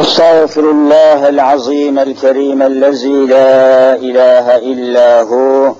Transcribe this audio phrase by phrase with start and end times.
[0.00, 5.74] استغفر الله العظيم الكريم الذي لا إله إلا هو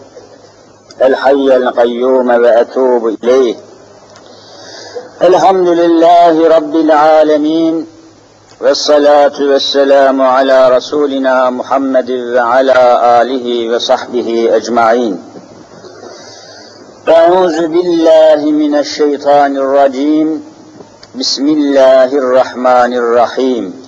[1.02, 3.54] الحي القيوم وأتوب إليه.
[5.22, 7.86] الحمد لله رب العالمين
[8.60, 12.78] والصلاة والسلام على رسولنا محمد وعلى
[13.22, 15.22] آله وصحبه أجمعين.
[17.08, 20.44] أعوذ بالله من الشيطان الرجيم.
[21.14, 23.87] بسم الله الرحمن الرحيم.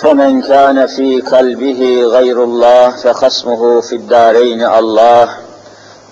[0.00, 5.28] فمن كان في قلبه غير الله فخصمه في الدارين الله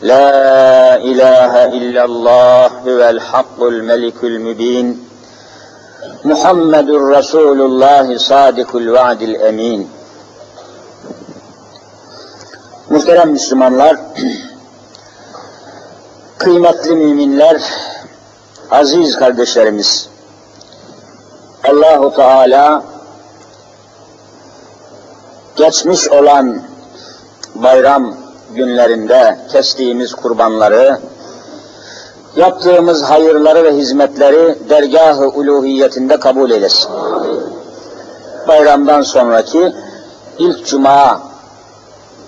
[0.03, 5.05] لا إله إلا الله هو الحق الملك المبين
[6.25, 9.89] محمد رسول الله صادق الوعد الأمين
[12.91, 13.97] Muhterem Müslümanlar,
[16.39, 17.63] kıymetli müminler,
[18.71, 20.09] aziz kardeşlerimiz,
[21.69, 22.83] Allahu Teala
[25.60, 26.62] geçmiş olan
[27.56, 28.14] bayram
[28.56, 31.00] günlerinde kestiğimiz kurbanları,
[32.36, 36.92] yaptığımız hayırları ve hizmetleri dergah-ı uluhiyetinde kabul eylesin.
[38.48, 39.74] Bayramdan sonraki
[40.38, 41.22] ilk cuma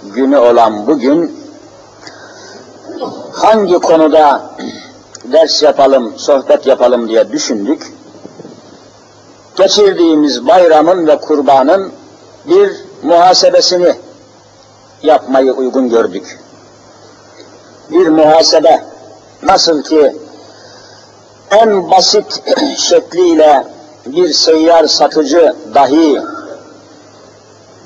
[0.04, 1.38] günü olan bugün
[3.34, 4.42] hangi konuda
[5.24, 7.94] ders yapalım, sohbet yapalım diye düşündük.
[9.56, 11.92] Geçirdiğimiz bayramın ve kurbanın
[12.46, 13.96] bir muhasebesini
[15.04, 16.40] yapmayı uygun gördük.
[17.92, 18.84] Bir muhasebe
[19.44, 20.16] nasıl ki
[21.52, 22.44] en basit
[22.78, 23.68] şekliyle
[24.06, 26.22] bir seyyar satıcı dahi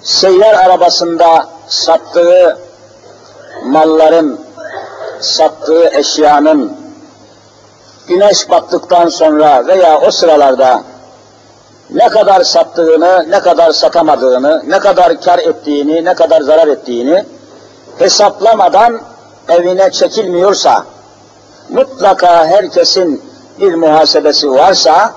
[0.03, 2.57] seyyar arabasında sattığı
[3.65, 4.39] malların,
[5.19, 6.73] sattığı eşyanın
[8.07, 10.83] güneş battıktan sonra veya o sıralarda
[11.89, 17.25] ne kadar sattığını, ne kadar satamadığını, ne kadar kar ettiğini, ne kadar zarar ettiğini
[17.99, 19.01] hesaplamadan
[19.49, 20.85] evine çekilmiyorsa,
[21.69, 23.21] mutlaka herkesin
[23.59, 25.13] bir muhasebesi varsa,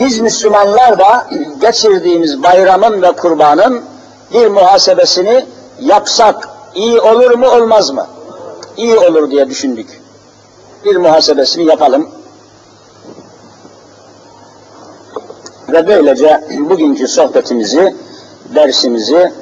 [0.00, 1.26] biz Müslümanlar da
[1.60, 3.82] geçirdiğimiz bayramın ve kurbanın
[4.34, 5.46] bir muhasebesini
[5.80, 8.06] yapsak iyi olur mu olmaz mı?
[8.76, 10.00] İyi olur diye düşündük.
[10.84, 12.10] Bir muhasebesini yapalım.
[15.72, 17.94] Ve böylece bugünkü sohbetimizi,
[18.54, 19.32] dersimizi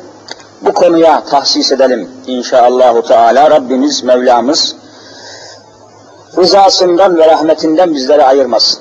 [0.63, 3.51] bu konuya tahsis edelim inşallahü teala.
[3.51, 4.77] Rabbimiz, Mevlamız
[6.39, 8.81] rızasından ve rahmetinden bizleri ayırmasın.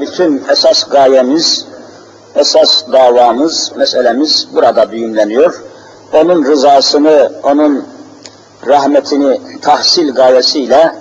[0.00, 1.66] Bütün esas gayemiz,
[2.34, 5.62] esas davamız, meselemiz burada düğümleniyor.
[6.12, 7.84] Onun rızasını, onun
[8.66, 10.92] rahmetini tahsil gayesiyle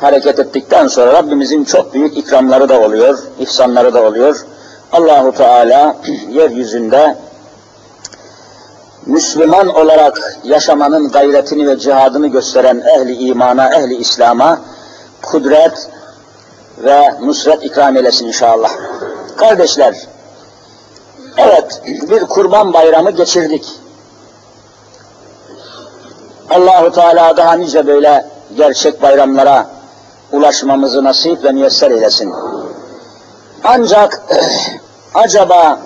[0.00, 4.46] hareket ettikten sonra Rabbimizin çok büyük ikramları da oluyor, ihsanları da oluyor.
[4.92, 5.96] Allahu Teala
[6.30, 7.16] yeryüzünde
[9.06, 14.60] Müslüman olarak yaşamanın gayretini ve cihadını gösteren ehli imana, ehli İslam'a
[15.22, 15.88] kudret
[16.78, 18.70] ve nusret ikram eylesin inşallah.
[19.36, 19.96] Kardeşler,
[21.36, 23.64] evet bir kurban bayramı geçirdik.
[26.50, 28.26] Allahu Teala daha nice böyle
[28.56, 29.66] gerçek bayramlara
[30.32, 32.32] ulaşmamızı nasip ve müyesser eylesin.
[33.64, 34.22] Ancak
[35.14, 35.80] acaba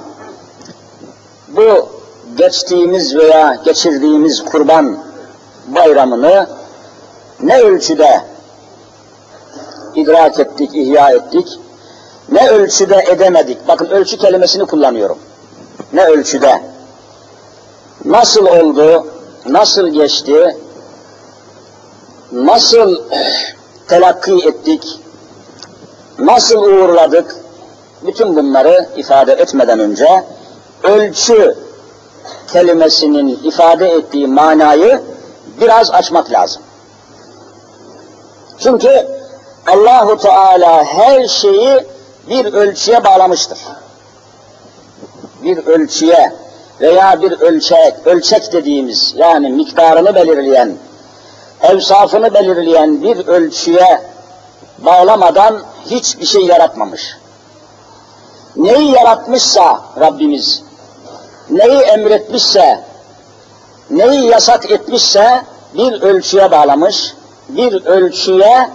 [1.48, 1.88] bu
[2.34, 4.98] geçtiğimiz veya geçirdiğimiz kurban
[5.66, 6.48] bayramını
[7.42, 8.20] ne ölçüde
[9.94, 11.58] idrak ettik, ihya ettik,
[12.28, 13.68] ne ölçüde edemedik.
[13.68, 15.18] Bakın ölçü kelimesini kullanıyorum.
[15.92, 16.62] Ne ölçüde,
[18.04, 19.06] nasıl oldu,
[19.46, 20.56] nasıl geçti,
[22.32, 23.02] nasıl
[23.88, 25.00] telakki ettik,
[26.18, 27.45] nasıl uğurladık,
[28.06, 30.24] bütün bunları ifade etmeden önce
[30.82, 31.56] ölçü
[32.52, 35.02] kelimesinin ifade ettiği manayı
[35.60, 36.62] biraz açmak lazım.
[38.58, 39.08] Çünkü
[39.66, 41.86] Allahu Teala her şeyi
[42.28, 43.58] bir ölçüye bağlamıştır.
[45.42, 46.32] Bir ölçüye
[46.80, 50.72] veya bir ölçek, ölçek dediğimiz yani miktarını belirleyen,
[51.62, 54.02] evsafını belirleyen bir ölçüye
[54.78, 57.16] bağlamadan hiçbir şey yaratmamış.
[58.56, 60.62] Neyi yaratmışsa Rabbimiz,
[61.50, 62.84] neyi emretmişse,
[63.90, 65.42] neyi yasak etmişse
[65.74, 67.14] bir ölçüye bağlamış,
[67.48, 68.70] bir ölçüye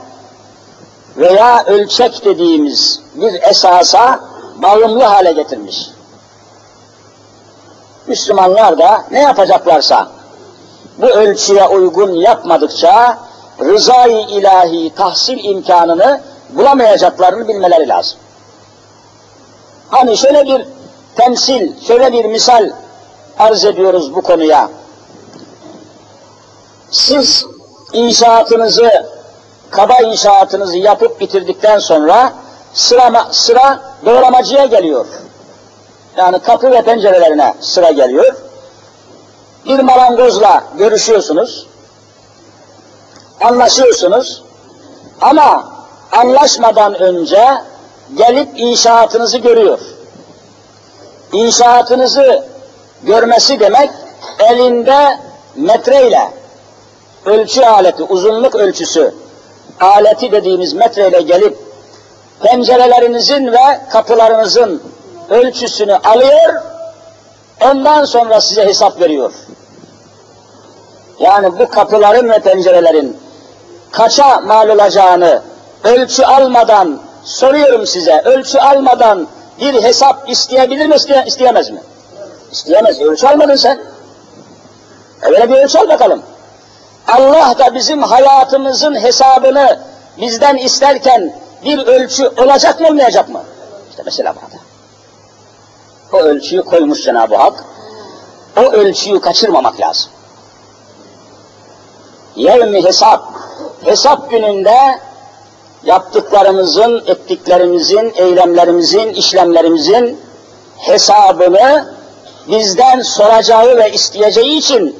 [1.17, 4.19] veya ölçek dediğimiz bir esasa
[4.55, 5.89] bağımlı hale getirmiş.
[8.07, 10.07] Müslümanlar da ne yapacaklarsa
[10.97, 13.17] bu ölçüye uygun yapmadıkça
[13.59, 18.19] rızayı ilahi tahsil imkanını bulamayacaklarını bilmeleri lazım.
[19.91, 20.65] Hani şöyle bir
[21.15, 22.69] temsil, şöyle bir misal
[23.39, 24.69] arz ediyoruz bu konuya.
[26.91, 27.45] Siz
[27.93, 29.05] inşaatınızı,
[29.69, 32.33] kaba inşaatınızı yapıp bitirdikten sonra
[32.73, 35.05] sıra, sıra doğramacıya geliyor.
[36.17, 38.35] Yani kapı ve pencerelerine sıra geliyor.
[39.65, 41.67] Bir marangozla görüşüyorsunuz,
[43.41, 44.43] anlaşıyorsunuz
[45.21, 45.73] ama
[46.11, 47.47] anlaşmadan önce
[48.17, 49.79] gelip inşaatınızı görüyor.
[51.33, 52.45] İnşaatınızı
[53.03, 53.89] görmesi demek
[54.39, 55.19] elinde
[55.55, 56.31] metreyle
[57.25, 59.15] ölçü aleti, uzunluk ölçüsü
[59.79, 61.57] aleti dediğimiz metreyle gelip
[62.43, 64.83] pencerelerinizin ve kapılarınızın
[65.29, 66.61] ölçüsünü alıyor,
[67.61, 69.33] ondan sonra size hesap veriyor.
[71.19, 73.17] Yani bu kapıların ve pencerelerin
[73.91, 75.41] kaça mal olacağını
[75.83, 79.27] ölçü almadan soruyorum size, ölçü almadan
[79.59, 81.81] bir hesap isteyebilir mi, isteye, isteyemez mi?
[82.51, 83.79] İsteyemez, ölçü almadın sen.
[85.21, 86.23] Öyle bir ölçü al bakalım.
[87.07, 89.79] Allah da bizim hayatımızın hesabını
[90.17, 91.35] bizden isterken
[91.65, 93.43] bir ölçü olacak mı olmayacak mı?
[93.89, 94.63] İşte mesela burada.
[96.13, 97.63] O ölçüyü koymuş Cenab-ı Hak.
[98.57, 100.11] O ölçüyü kaçırmamak lazım.
[102.35, 103.23] Yevmi hesap,
[103.83, 104.99] hesap gününde
[105.83, 110.19] yaptıklarımızın, ettiklerimizin, eylemlerimizin, işlemlerimizin
[110.77, 111.95] hesabını
[112.47, 114.99] bizden soracağı ve isteyeceği için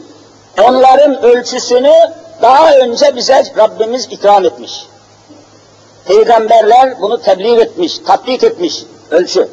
[0.64, 1.94] onların ölçüsünü
[2.42, 4.88] daha önce bize Rabbimiz ikram etmiş.
[6.06, 9.48] Peygamberler bunu tebliğ etmiş, tatbik etmiş ölçü.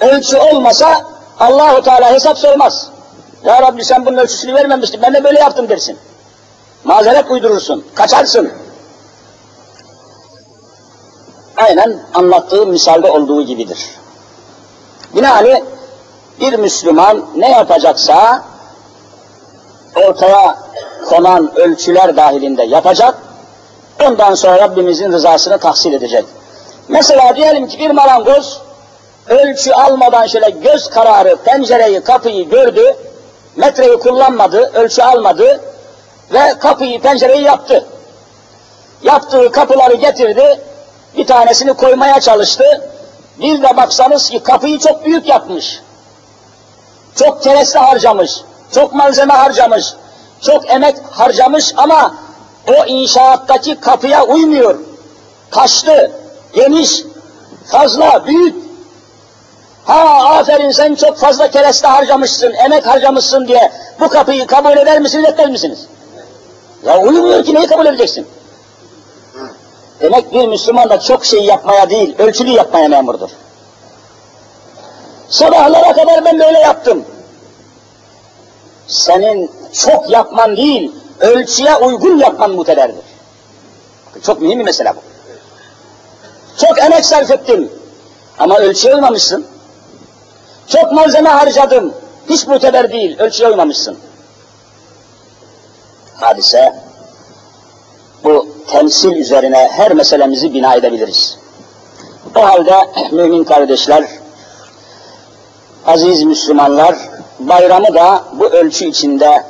[0.00, 1.06] Ölçü olmasa
[1.40, 2.90] Allahu Teala hesap sormaz.
[3.44, 5.98] Ya Rabbi sen bunun ölçüsünü vermemiştin, ben de böyle yaptım dersin.
[6.84, 8.63] Mazeret uydurursun, kaçarsın.
[11.56, 13.78] Aynen anlattığı misalde olduğu gibidir.
[15.14, 15.62] Binaenaleyh
[16.40, 18.44] bir Müslüman ne yapacaksa
[19.96, 20.58] ortaya
[21.08, 23.18] konan ölçüler dahilinde yapacak,
[24.06, 26.24] ondan sonra Rabbimizin rızasını tahsil edecek.
[26.88, 28.60] Mesela diyelim ki bir marangoz
[29.28, 32.96] ölçü almadan şöyle göz kararı pencereyi, kapıyı gördü,
[33.56, 35.60] metreyi kullanmadı, ölçü almadı
[36.32, 37.86] ve kapıyı, pencereyi yaptı.
[39.02, 40.60] Yaptığı kapıları getirdi,
[41.16, 42.90] bir tanesini koymaya çalıştı.
[43.40, 45.80] Bir de baksanız ki kapıyı çok büyük yapmış.
[47.16, 48.40] Çok kereste harcamış,
[48.74, 49.94] çok malzeme harcamış,
[50.40, 52.14] çok emek harcamış ama
[52.68, 54.78] o inşaattaki kapıya uymuyor.
[55.50, 56.10] Taşlı,
[56.52, 57.02] geniş,
[57.66, 58.64] fazla, büyük.
[59.84, 65.24] Ha aferin sen çok fazla kereste harcamışsın, emek harcamışsın diye bu kapıyı kabul eder misiniz,
[65.24, 65.86] etmez misiniz?
[66.86, 68.26] Ya uyumuyor ki neyi kabul edeceksin?
[70.00, 73.30] Demek bir Müslüman da çok şey yapmaya değil, ölçülü yapmaya memurdur.
[75.28, 77.04] Sabahlara kadar ben böyle yaptım.
[78.86, 83.04] Senin çok yapman değil, ölçüye uygun yapman muteberdir.
[84.22, 85.00] Çok mühim bir mesele bu.
[86.66, 87.72] Çok emek sarf ettim
[88.38, 89.46] ama ölçüye uymamışsın.
[90.66, 91.94] Çok malzeme harcadım,
[92.28, 93.98] hiç muteber değil, ölçüye uymamışsın.
[96.14, 96.83] Hadise
[98.24, 101.38] bu temsil üzerine her meselemizi bina edebiliriz.
[102.36, 102.74] O halde
[103.12, 104.04] mümin kardeşler,
[105.86, 106.96] aziz Müslümanlar,
[107.38, 109.44] bayramı da bu ölçü içinde,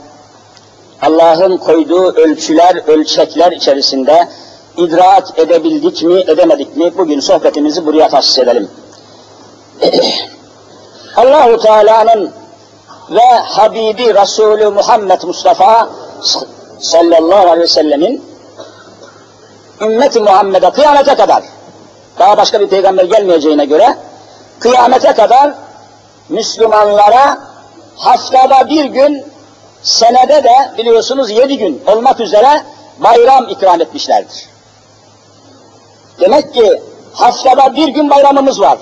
[1.03, 4.29] Allah'ın koyduğu ölçüler, ölçekler içerisinde
[4.77, 8.69] idrak edebildik mi, edemedik mi, bugün sohbetimizi buraya tahsis edelim.
[11.17, 12.33] Allahu Teala'nın
[13.11, 15.89] ve Habibi Resulü Muhammed Mustafa
[16.81, 18.34] sallallahu aleyhi ve sellemin
[19.81, 21.43] ümmeti Muhammed'e kıyamete kadar
[22.19, 23.97] daha başka bir peygamber gelmeyeceğine göre
[24.61, 25.55] kıyamete kadar
[26.29, 27.39] Müslümanlara
[27.97, 29.25] haftada bir gün
[29.83, 32.63] senede de biliyorsunuz yedi gün olmak üzere
[32.99, 34.49] bayram ikram etmişlerdir.
[36.21, 38.79] Demek ki haftada bir gün bayramımız var.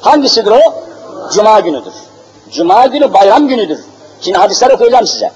[0.00, 0.74] Hangisidir o?
[1.34, 1.92] Cuma günüdür.
[2.52, 3.78] Cuma günü bayram günüdür.
[4.20, 5.32] Şimdi hadisler okuyacağım size.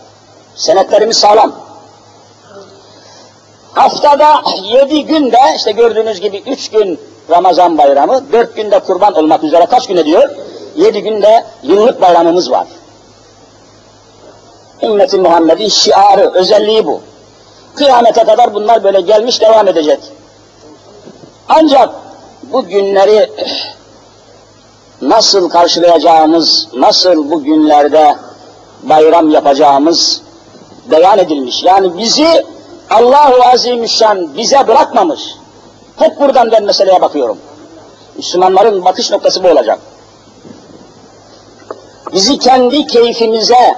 [0.56, 1.52] Senetlerimiz sağlam.
[3.74, 7.00] Haftada yedi günde işte gördüğünüz gibi üç gün
[7.30, 10.30] Ramazan bayramı, dört günde kurban olmak üzere kaç gün ediyor?
[10.76, 12.66] yedi günde yıllık bayramımız var.
[14.82, 17.00] Ümmeti Muhammed'in şiarı, özelliği bu.
[17.74, 19.98] Kıyamete kadar bunlar böyle gelmiş devam edecek.
[21.48, 21.94] Ancak
[22.42, 23.30] bu günleri
[25.02, 28.16] nasıl karşılayacağımız, nasıl bu günlerde
[28.82, 30.22] bayram yapacağımız
[30.90, 31.62] beyan edilmiş.
[31.62, 32.44] Yani bizi
[32.92, 35.20] Allahu Azimüşşan bize bırakmamış.
[35.96, 37.38] Hep buradan ben meseleye bakıyorum.
[38.16, 39.78] Müslümanların bakış noktası bu olacak.
[42.12, 43.76] Bizi kendi keyfimize,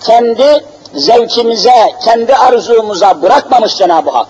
[0.00, 4.28] kendi zevkimize, kendi arzumuza bırakmamış Cenab-ı Hak.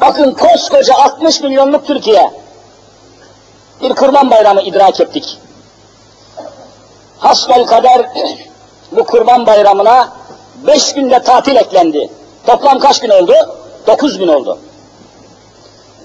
[0.00, 2.30] Bakın koskoca 60 milyonluk Türkiye,
[3.82, 5.38] bir kurban bayramı idrak ettik.
[7.18, 8.10] Hasbel kader
[8.92, 10.08] bu kurban bayramına
[10.66, 12.10] beş günde tatil eklendi.
[12.46, 13.32] Toplam kaç gün oldu?
[13.86, 14.58] Dokuz gün oldu.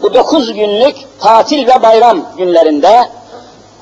[0.02, 3.10] Bu dokuz günlük tatil ve bayram günlerinde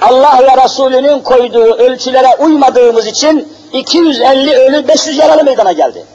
[0.02, 6.06] Allah ve Resulünün koyduğu ölçülere uymadığımız için 250 ölü 500 yaralı meydana geldi.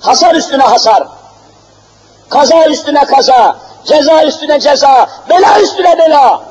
[0.00, 1.02] Hasar üstüne hasar,
[2.28, 6.42] kaza üstüne kaza, ceza üstüne ceza, bela üstüne bela.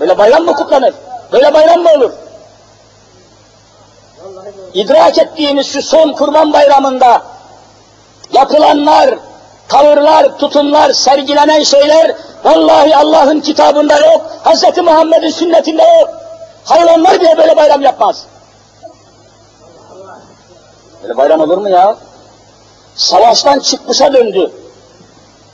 [0.00, 0.94] Böyle bayram mı kutlanır?
[1.32, 2.12] Böyle bayram mı olur?
[4.74, 7.22] İdrak ettiğimiz şu son kurban bayramında
[8.32, 9.18] yapılanlar,
[9.68, 14.78] tavırlar, tutumlar, sergilenen şeyler vallahi Allah'ın kitabında yok, Hz.
[14.78, 16.10] Muhammed'in sünnetinde yok.
[16.64, 18.24] Hayvanlar bile böyle bayram yapmaz.
[21.02, 21.96] Böyle bayram olur mu ya?
[22.96, 24.50] Savaştan çıkmışa döndü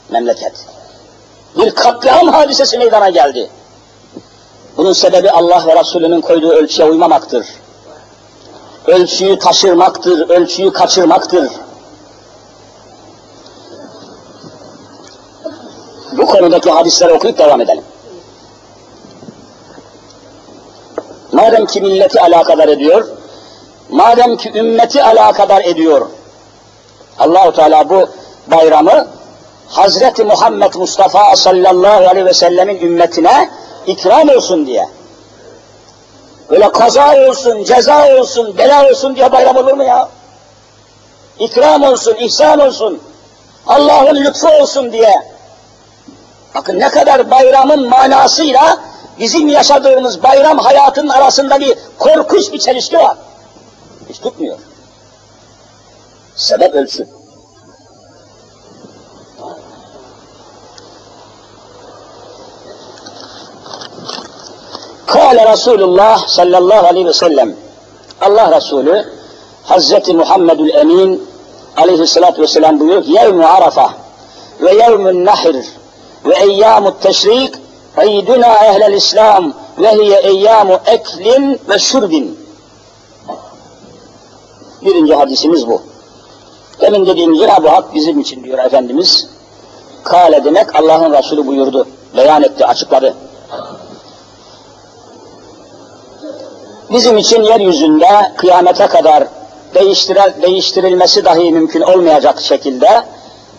[0.09, 0.53] memleket.
[1.57, 3.49] Bir katliam hadisesi meydana geldi.
[4.77, 7.45] Bunun sebebi Allah ve Resulünün koyduğu ölçüye uymamaktır.
[8.87, 11.51] Ölçüyü taşırmaktır, ölçüyü kaçırmaktır.
[16.17, 17.83] Bu konudaki hadisleri okuyup devam edelim.
[21.31, 23.07] Madem ki milleti alakadar ediyor,
[23.89, 26.09] madem ki ümmeti alakadar ediyor,
[27.19, 28.09] Allahu Teala bu
[28.47, 29.07] bayramı
[29.67, 33.49] Hazreti Muhammed Mustafa sallallahu aleyhi ve sellemin ümmetine
[33.87, 34.89] ikram olsun diye.
[36.49, 40.09] Böyle kaza olsun, ceza olsun, bela olsun diye bayram olur mu ya?
[41.39, 43.01] İkram olsun, ihsan olsun,
[43.67, 45.32] Allah'ın lütfu olsun diye.
[46.55, 48.77] Bakın ne kadar bayramın manasıyla
[49.19, 53.17] bizim yaşadığımız bayram hayatının arasında bir korkunç bir çelişki var.
[54.09, 54.57] Hiç tutmuyor.
[56.35, 57.07] Sebep ölçü.
[65.07, 67.55] Kale Resulullah sallallahu aleyhi ve sellem
[68.21, 69.05] Allah Resulü
[69.63, 71.29] Hazreti Muhammedül Emin
[71.77, 73.93] aleyhissalatü vesselam buyuruyor ki yevmu arafa
[74.61, 75.65] ve yevmün nahir
[76.25, 77.55] ve eyyamut teşrik
[77.97, 82.39] eyduna ehlel İslam ve hiye eyyamu eklin ve şurbin.
[84.81, 85.81] Birinci hadisimiz bu.
[86.81, 89.27] Demin dediğim Cenab-ı Hak bizim için diyor Efendimiz.
[90.03, 91.87] Kale demek Allah'ın Resulü buyurdu,
[92.17, 93.15] beyan etti, açıkladı.
[96.91, 99.23] Bizim için yeryüzünde kıyamete kadar
[100.41, 103.03] değiştirilmesi dahi mümkün olmayacak şekilde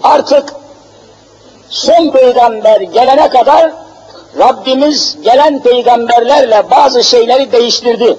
[0.03, 0.55] artık
[1.71, 3.73] son peygamber gelene kadar
[4.39, 8.17] Rabbimiz gelen peygamberlerle bazı şeyleri değiştirdi.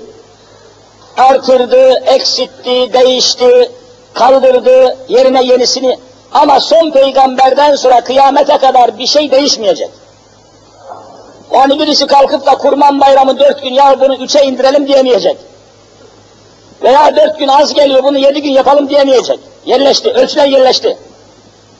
[1.17, 3.71] Artırdı, eksitti, değişti,
[4.13, 5.99] kaldırdı, yerine yenisini.
[6.33, 9.89] Ama son peygamberden sonra kıyamete kadar bir şey değişmeyecek.
[11.53, 15.37] Yani birisi kalkıp da kurban bayramı dört gün ya bunu üçe indirelim diyemeyecek.
[16.83, 19.39] Veya dört gün az geliyor bunu yedi gün yapalım diyemeyecek.
[19.65, 20.97] Yerleşti, ölçüler yerleşti.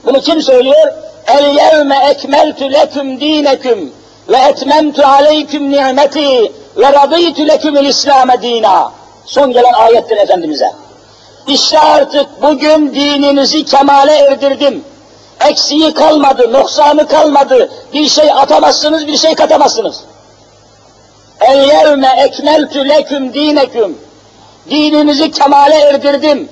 [0.05, 0.93] Bunu kim söylüyor?
[1.27, 3.94] El yevme ekmeltu leküm dineküm
[4.29, 8.91] ve etmemtu aleyküm nimeti ve radıytu lekümül İslam'e dina.
[9.25, 10.72] Son gelen ayettir Efendimiz'e.
[11.48, 14.84] İşte artık bugün dininizi kemale erdirdim.
[15.50, 17.70] Eksiği kalmadı, noksanı kalmadı.
[17.94, 20.03] Bir şey atamazsınız, bir şey katamazsınız.
[21.41, 23.98] El yevme ekmeltü leküm dineküm.
[24.70, 26.50] Dininizi kemale erdirdim.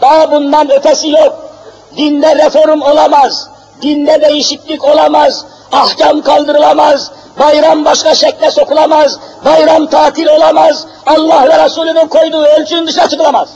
[0.00, 1.52] Daha bundan ötesi yok.
[1.96, 3.51] Dinde reform olamaz.
[3.82, 5.44] Dinde değişiklik olamaz.
[5.72, 7.10] Ahkam kaldırılamaz.
[7.38, 9.18] Bayram başka şekle sokulamaz.
[9.44, 10.86] Bayram tatil olamaz.
[11.06, 13.48] Allah ve Resulünün koyduğu ölçünün dışına çıkılamaz.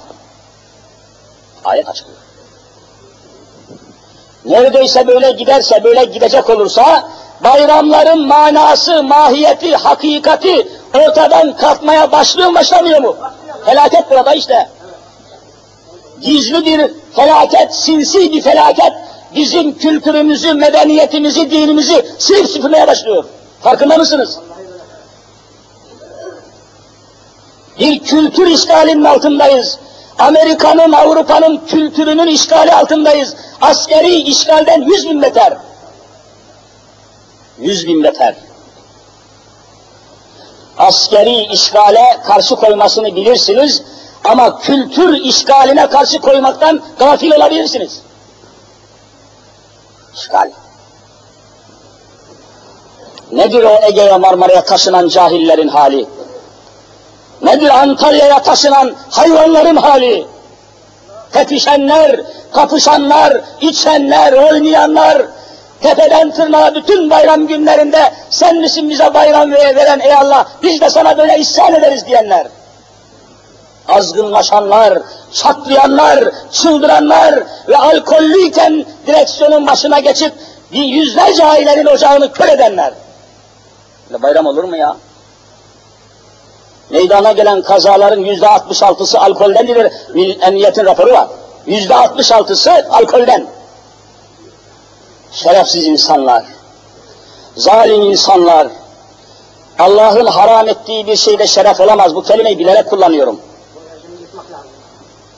[1.64, 2.18] Ayet açıklıyor.
[4.44, 7.08] Neredeyse böyle giderse, böyle gidecek olursa,
[7.44, 13.16] bayramların manası, mahiyeti, hakikati ortadan kalkmaya başlıyor mu, başlamıyor mu?
[13.64, 14.68] Felaket burada işte.
[16.20, 18.92] Gizli bir felaket, sinsi bir felaket,
[19.36, 23.24] bizim kültürümüzü, medeniyetimizi, dinimizi silip süpürmeye başlıyor.
[23.62, 24.38] Farkında mısınız?
[27.78, 29.78] Bir kültür işgalinin altındayız.
[30.18, 33.34] Amerika'nın, Avrupa'nın kültürünün işgali altındayız.
[33.60, 35.56] Askeri işgalden yüz bin beter.
[37.58, 38.34] Yüz bin beter.
[40.78, 43.82] Askeri işgale karşı koymasını bilirsiniz
[44.24, 48.00] ama kültür işgaline karşı koymaktan gafil olabilirsiniz.
[50.16, 50.50] İşgal.
[53.32, 56.06] Nedir o Ege'ye Marmara'ya taşınan cahillerin hali?
[57.42, 60.26] Nedir Antalya'ya taşınan hayvanların hali?
[61.32, 62.20] Tepişenler,
[62.52, 65.22] kapışanlar, içenler, oynayanlar,
[65.80, 71.18] tepeden tırnağa bütün bayram günlerinde sen misin bize bayram veren ey Allah, biz de sana
[71.18, 72.46] böyle isyan ederiz diyenler.
[73.88, 74.98] Azgınlaşanlar,
[75.32, 80.32] çatlayanlar, çıldıranlar ve alkollüyken direksiyonun başına geçip
[80.72, 82.92] bir yüzlerce ailenin ocağını kör edenler.
[84.10, 84.96] Böyle bayram olur mu ya?
[86.90, 89.92] Meydana gelen kazaların yüzde altmış altısı alkoldendir.
[90.42, 91.28] Emniyetin raporu var.
[91.66, 93.46] Yüzde altmış altısı alkolden.
[95.32, 96.44] Şerefsiz insanlar,
[97.56, 98.68] zalim insanlar,
[99.78, 102.14] Allah'ın haram ettiği bir şeyde şeref olamaz.
[102.14, 103.40] Bu kelimeyi bilerek kullanıyorum.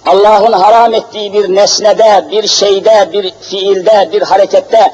[0.08, 4.92] Allah'ın haram ettiği bir nesnede, bir şeyde, bir fiilde, bir harekette,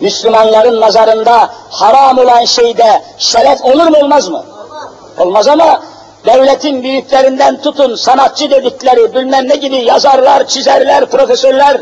[0.00, 4.44] Müslümanların nazarında haram olan şeyde şeref olur mu olmaz mı?
[5.18, 5.82] Olmaz ama
[6.26, 11.80] devletin büyüklerinden tutun sanatçı dedikleri bilmem ne gibi yazarlar, çizerler, profesörler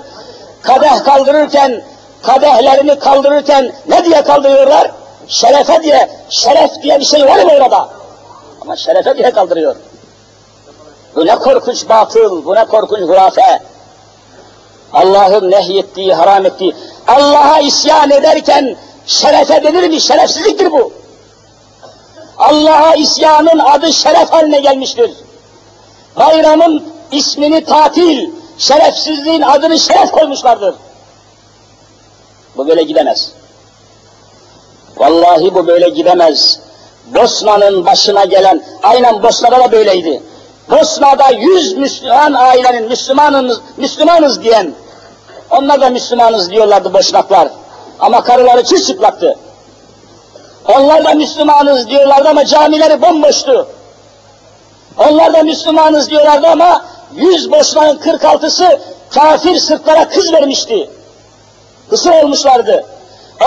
[0.62, 1.82] kadeh kaldırırken,
[2.22, 4.90] kadehlerini kaldırırken ne diye kaldırıyorlar?
[5.28, 7.88] Şerefe diye, şeref diye bir şey var mı orada?
[8.60, 9.76] Ama şerefe diye kaldırıyor.
[11.16, 13.60] Bu ne korkunç batıl, bu ne korkunç hurafe.
[14.92, 16.74] Allah'ın nehyettiği, haram ettiği,
[17.08, 20.00] Allah'a isyan ederken şerefe denir mi?
[20.00, 20.92] Şerefsizliktir bu.
[22.38, 25.10] Allah'a isyanın adı şeref haline gelmiştir.
[26.16, 30.74] Bayramın ismini tatil, şerefsizliğin adını şeref koymuşlardır.
[32.56, 33.32] Bu böyle gidemez.
[34.96, 36.60] Vallahi bu böyle gidemez.
[37.14, 40.22] Bosna'nın başına gelen, aynen Bosna'da da böyleydi.
[40.70, 44.72] Bosna'da yüz Müslüman ailenin Müslümanız, Müslümanız diyen,
[45.50, 47.48] onlar da Müslümanız diyorlardı boşnaklar.
[48.00, 49.38] Ama karıları çırçıplaktı.
[50.68, 53.68] Onlar da Müslümanız diyorlardı ama camileri bomboştu.
[54.98, 60.90] Onlar da Müslümanız diyorlardı ama yüz boşnağın 46'sı kafir Sırplara kız vermişti.
[61.90, 62.84] Kısır olmuşlardı.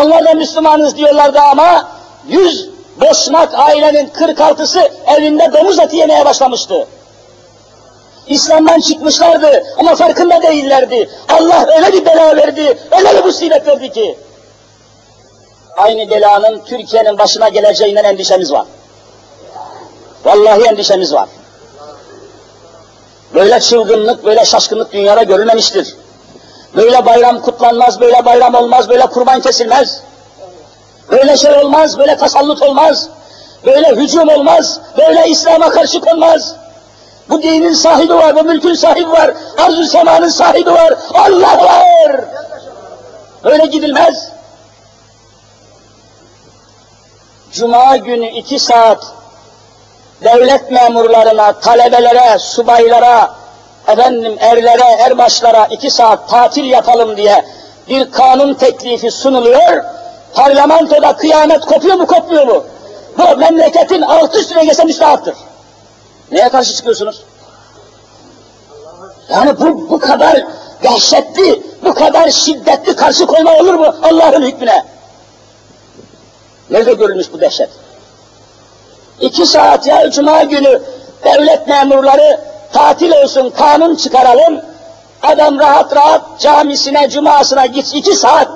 [0.03, 1.87] Onlar da Müslümanız diyorlardı ama
[2.27, 2.69] yüz
[3.01, 6.87] boşnak ailenin 46'sı evinde domuz eti yemeye başlamıştı.
[8.27, 11.09] İslam'dan çıkmışlardı ama farkında değillerdi.
[11.29, 14.17] Allah öyle bir bela verdi, öyle bir musibet verdi ki
[15.77, 18.65] aynı belanın Türkiye'nin başına geleceğinden endişemiz var.
[20.25, 21.29] Vallahi endişemiz var.
[23.33, 25.95] Böyle çılgınlık, böyle şaşkınlık dünyada görülmemiştir.
[26.75, 30.01] Böyle bayram kutlanmaz, böyle bayram olmaz, böyle kurban kesilmez.
[31.11, 33.09] Böyle şey olmaz, böyle tasallut olmaz.
[33.65, 36.55] Böyle hücum olmaz, böyle İslam'a karşı konmaz.
[37.29, 42.21] Bu dinin sahibi var, bu mülkün sahibi var, arz-ı semanın sahibi var, Allah var.
[43.43, 44.29] Böyle gidilmez.
[47.51, 49.03] Cuma günü iki saat
[50.23, 53.31] devlet memurlarına, talebelere, subaylara,
[53.87, 57.45] efendim erlere, erbaşlara iki saat tatil yapalım diye
[57.89, 59.83] bir kanun teklifi sunuluyor.
[60.33, 62.63] Parlamentoda kıyamet kopuyor mu kopmuyor mu?
[63.17, 65.35] Bu memleketin alt üstüne geçse müstahaktır.
[66.31, 67.23] Neye karşı çıkıyorsunuz?
[69.29, 70.43] Yani bu, bu kadar
[70.83, 74.85] dehşetli, bu kadar şiddetli karşı koyma olur mu Allah'ın hükmüne?
[76.69, 77.69] Nerede görülmüş bu dehşet?
[79.19, 80.81] İki saat ya cuma günü
[81.23, 82.41] devlet memurları
[82.73, 84.61] tatil olsun, kanun çıkaralım.
[85.23, 88.47] Adam rahat rahat camisine, cumasına git iki saat.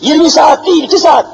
[0.00, 1.26] Yirmi saat değil, iki saat.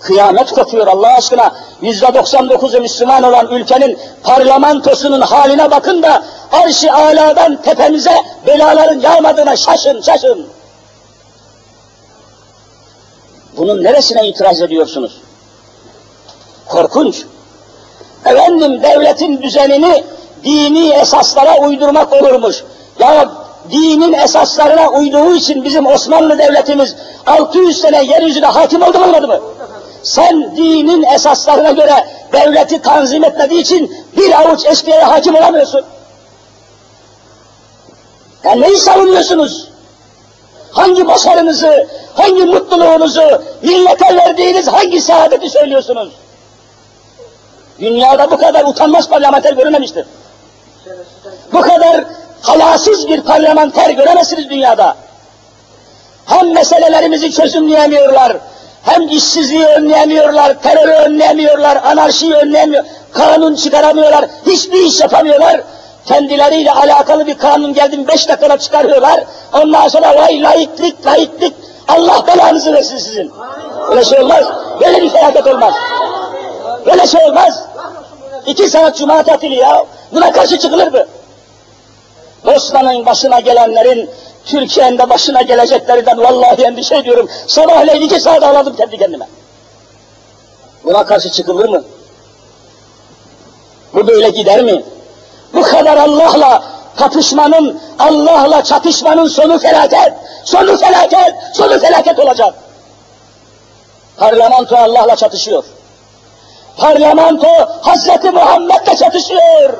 [0.00, 1.52] Kıyamet kopuyor Allah aşkına.
[1.82, 10.00] Yüzde 99'u Müslüman olan ülkenin parlamentosunun haline bakın da arş-ı aladan tepemize belaların yağmadığına şaşın,
[10.00, 10.46] şaşın.
[13.56, 15.20] Bunun neresine itiraz ediyorsunuz?
[16.68, 17.24] Korkunç.
[18.26, 20.04] Efendim devletin düzenini
[20.44, 22.64] dini esaslara uydurmak olurmuş.
[22.98, 23.30] Ya
[23.70, 29.40] dinin esaslarına uyduğu için bizim Osmanlı devletimiz 600 sene yeryüzüne hakim oldu mu olmadı mı?
[30.02, 35.84] Sen dinin esaslarına göre devleti tanzim etmediği için bir avuç eşkıyaya hakim olamıyorsun.
[38.44, 39.68] Ya neyi savunuyorsunuz?
[40.72, 46.12] Hangi başarınızı, hangi mutluluğunuzu, millete verdiğiniz hangi saadeti söylüyorsunuz?
[47.78, 50.06] Dünyada bu kadar utanmaz parlamenter görülmemiştir.
[51.52, 52.04] Bu kadar
[52.42, 54.96] hayasız bir parlamenter göremezsiniz dünyada.
[56.26, 58.36] Hem meselelerimizi çözümleyemiyorlar,
[58.86, 65.60] hem işsizliği önleyemiyorlar, terörü önleyemiyorlar, anarşiyi önleyemiyor, kanun çıkaramıyorlar, hiçbir iş yapamıyorlar.
[66.06, 69.24] Kendileriyle alakalı bir kanun geldi beş dakikada çıkarıyorlar.
[69.52, 71.54] Ondan sonra vay laiklik, laiklik,
[71.88, 73.32] Allah belanızı versin sizin.
[73.90, 74.44] Öyle şey olmaz.
[74.80, 75.74] Böyle bir felaket olmaz.
[76.86, 77.64] Böyle şey olmaz.
[78.46, 79.84] İki saat cuma tatili ya.
[80.12, 81.06] Buna karşı çıkılır mı?
[82.56, 84.10] Osman'ın başına gelenlerin
[84.46, 87.28] Türkiye'nin de başına geleceklerinden vallahi endişe ediyorum.
[87.46, 89.28] Sabahleyin iki saat ağladım kendi kendime.
[90.84, 91.84] Buna karşı çıkılır mı?
[93.94, 94.84] Bu böyle gider mi?
[95.54, 96.62] Bu kadar Allah'la
[96.96, 100.12] kapışmanın, Allah'la çatışmanın sonu felaket,
[100.44, 102.54] sonu felaket, sonu felaket olacak.
[104.16, 105.64] Parlamento Allah'la çatışıyor.
[106.76, 107.48] Parlamento
[107.82, 109.74] Hazreti Muhammed'le çatışıyor.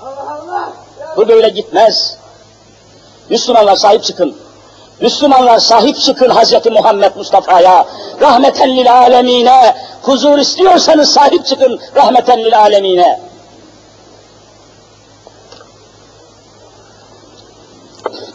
[0.00, 0.72] Allah Allah.
[1.16, 2.19] Bu böyle gitmez.
[3.30, 4.36] Müslümanlar sahip çıkın.
[5.00, 7.86] Müslümanlar sahip çıkın Hazreti Muhammed Mustafa'ya.
[8.20, 9.76] Rahmeten lil alemine.
[10.02, 13.20] Huzur istiyorsanız sahip çıkın rahmeten lil alemine.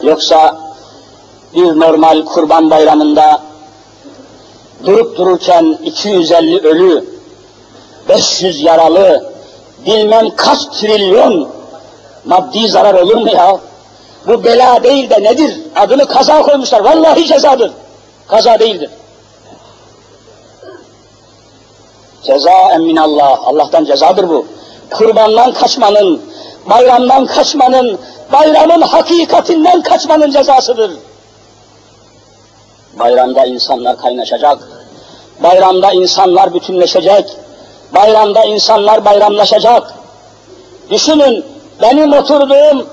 [0.02, 0.58] Yoksa
[1.54, 3.42] bir normal kurban bayramında
[4.86, 7.06] durup dururken 250 ölü,
[8.10, 9.34] 500 yaralı,
[9.86, 11.50] bilmem kaç trilyon
[12.26, 13.60] maddi zarar olur mu ya?
[14.28, 15.60] Bu bela değil de nedir?
[15.76, 16.80] Adını kaza koymuşlar.
[16.80, 17.72] Vallahi cezadır.
[18.28, 18.90] Kaza değildir.
[22.24, 23.40] Ceza minallah.
[23.44, 24.46] Allah'tan cezadır bu.
[24.92, 26.22] Kurbandan kaçmanın,
[26.70, 28.00] bayramdan kaçmanın,
[28.34, 30.92] bayramın hakikatinden kaçmanın cezasıdır.
[33.00, 34.60] Bayramda insanlar kaynaşacak.
[35.44, 37.26] Bayramda insanlar bütünleşecek.
[37.96, 39.94] Bayramda insanlar bayramlaşacak.
[40.90, 41.46] Düşünün,
[41.82, 42.88] benim oturduğum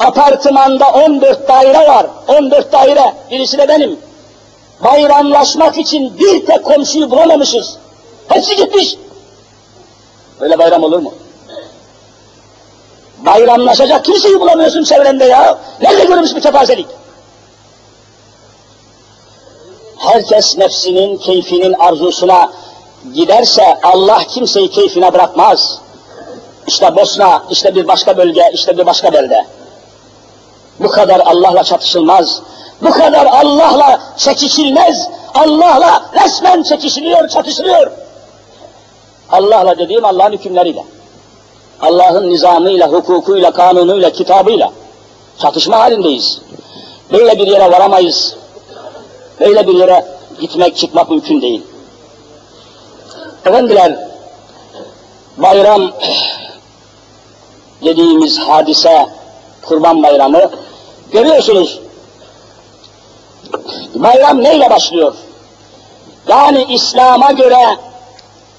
[0.00, 2.06] apartmanda 14 daire var.
[2.28, 3.98] 14 daire, birisi de benim.
[4.84, 7.76] Bayramlaşmak için bir tek komşuyu bulamamışız.
[8.28, 8.96] Hepsi gitmiş.
[10.40, 11.14] Böyle bayram olur mu?
[13.18, 15.58] Bayramlaşacak kimseyi bulamıyorsun çevrende ya.
[15.82, 16.86] Nerede görmüş bir tepazelik?
[19.98, 22.52] Herkes nefsinin, keyfinin arzusuna
[23.14, 25.78] giderse Allah kimseyi keyfine bırakmaz.
[26.66, 29.46] İşte Bosna, işte bir başka bölge, işte bir başka belde.
[30.80, 32.42] Bu kadar Allah'la çatışılmaz.
[32.82, 35.08] Bu kadar Allah'la çekişilmez.
[35.34, 37.92] Allah'la resmen çekişiliyor, çatışılıyor.
[39.30, 40.84] Allah'la dediğim Allah'ın hükümleriyle.
[41.80, 44.72] Allah'ın nizamıyla, hukukuyla, kanunuyla, kitabıyla
[45.38, 46.40] çatışma halindeyiz.
[47.12, 48.36] Böyle bir yere varamayız.
[49.40, 50.06] Böyle bir yere
[50.40, 51.62] gitmek, çıkmak mümkün değil.
[53.46, 54.08] Efendiler,
[55.36, 55.90] bayram
[57.84, 59.06] dediğimiz hadise,
[59.62, 60.50] kurban bayramı,
[61.12, 61.80] görüyorsunuz,
[63.94, 65.14] bayram neyle başlıyor?
[66.28, 67.76] Yani İslam'a göre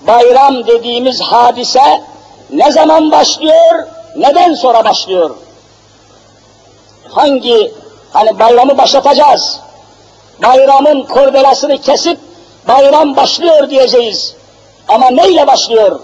[0.07, 2.03] bayram dediğimiz hadise
[2.49, 5.35] ne zaman başlıyor, neden sonra başlıyor?
[7.09, 7.73] Hangi,
[8.13, 9.59] hani bayramı başlatacağız,
[10.43, 12.19] bayramın kordelasını kesip
[12.67, 14.35] bayram başlıyor diyeceğiz.
[14.87, 15.99] Ama neyle başlıyor?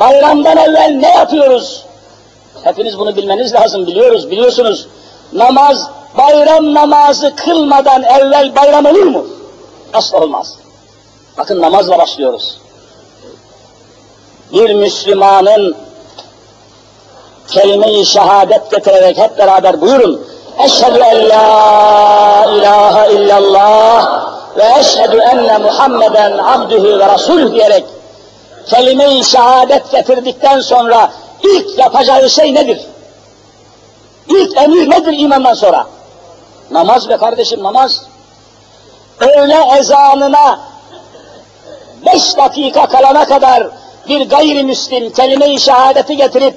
[0.00, 1.84] Bayramdan evvel ne yapıyoruz?
[2.64, 4.86] Hepiniz bunu bilmeniz lazım, biliyoruz, biliyorsunuz.
[5.32, 9.26] Namaz, bayram namazı kılmadan evvel bayram olur mu?
[9.92, 10.56] Asla olmaz.
[11.38, 12.58] Bakın namazla başlıyoruz.
[14.52, 15.76] Bir Müslümanın
[17.48, 20.26] kelime-i şehadet getirerek hep beraber buyurun.
[20.64, 24.22] Eşhedü en la ilahe illallah
[24.56, 27.84] ve eşhedü enne Muhammeden abdühü ve rasulü diyerek
[28.66, 31.10] kelime-i şehadet getirdikten sonra
[31.42, 32.86] ilk yapacağı şey nedir?
[34.28, 35.86] İlk emir nedir imandan sonra?
[36.70, 38.02] Namaz be kardeşim namaz.
[39.20, 40.60] Öğle ezanına
[42.06, 43.68] beş dakika kalana kadar
[44.08, 46.54] bir gayrimüslim kelime-i şehadeti getirip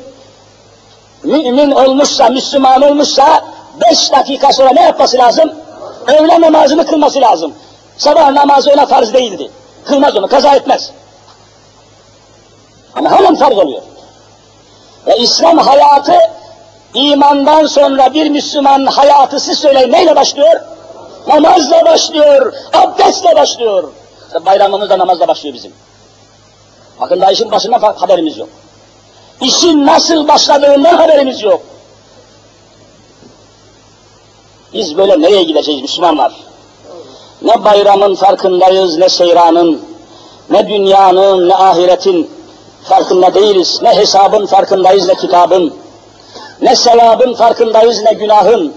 [1.23, 3.45] mümin olmuşsa, Müslüman olmuşsa
[3.81, 5.51] beş dakika sonra ne yapması lazım?
[6.07, 7.53] Öğle namazını kılması lazım.
[7.97, 9.51] Sabah namazı ona farz değildi.
[9.85, 10.91] Kılmaz onu, kaza etmez.
[12.95, 13.81] Ama hemen farz oluyor.
[15.07, 16.15] Ve İslam hayatı
[16.93, 20.61] imandan sonra bir Müslüman hayatı siz söyleyin neyle başlıyor?
[21.27, 23.83] Namazla başlıyor, abdestle başlıyor.
[24.27, 25.73] İşte bayramımız da namazla başlıyor bizim.
[26.99, 28.49] Bakın daha işin başından haberimiz yok.
[29.41, 31.61] İşin nasıl başladığından haberimiz yok.
[34.73, 36.33] Biz böyle nereye gideceğiz Müslümanlar?
[37.41, 39.81] Ne bayramın farkındayız, ne seyranın,
[40.51, 42.31] Ne dünyanın ne ahiretin
[42.84, 43.78] farkında değiliz.
[43.82, 45.74] Ne hesabın farkındayız ne kitabın.
[46.60, 48.74] Ne sevabın farkındayız ne günahın.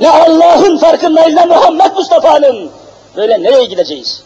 [0.00, 2.70] Ne Allah'ın farkındayız ne Muhammed Mustafa'nın.
[3.16, 4.22] Böyle nereye gideceğiz?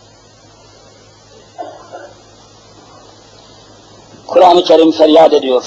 [4.27, 5.65] Kur'an-ı Kerim feryat ediyor.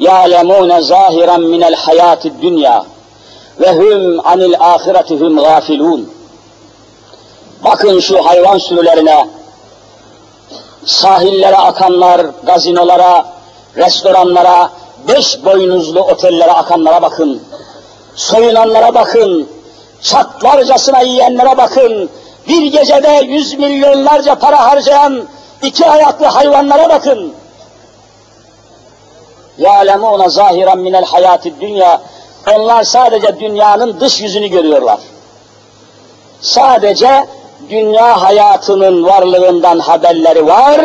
[0.00, 2.76] يَعْلَمُونَ زَاهِرًا مِنَ الْحَيَاةِ الدُّنْيَا
[3.62, 6.04] وَهُمْ عَنِ الْآخِرَةِ هُمْ غَافِلُونَ
[7.64, 9.26] Bakın şu hayvan sürülerine,
[10.84, 13.26] sahillere akanlar, gazinolara,
[13.76, 14.70] restoranlara,
[15.08, 17.42] beş boynuzlu otellere akanlara bakın.
[18.14, 19.48] Soyunanlara bakın,
[20.02, 22.10] çatlarcasına yiyenlere bakın,
[22.48, 25.22] bir gecede yüz milyonlarca para harcayan
[25.62, 27.34] iki ayaklı hayvanlara bakın.
[29.58, 32.00] يَعْلَمُونَ زَاهِرًا مِنَ الْحَيَاتِ dünya.
[32.54, 34.98] Onlar sadece dünyanın dış yüzünü görüyorlar.
[36.40, 37.26] Sadece
[37.69, 40.81] dünya hayatının varlığından haberleri var.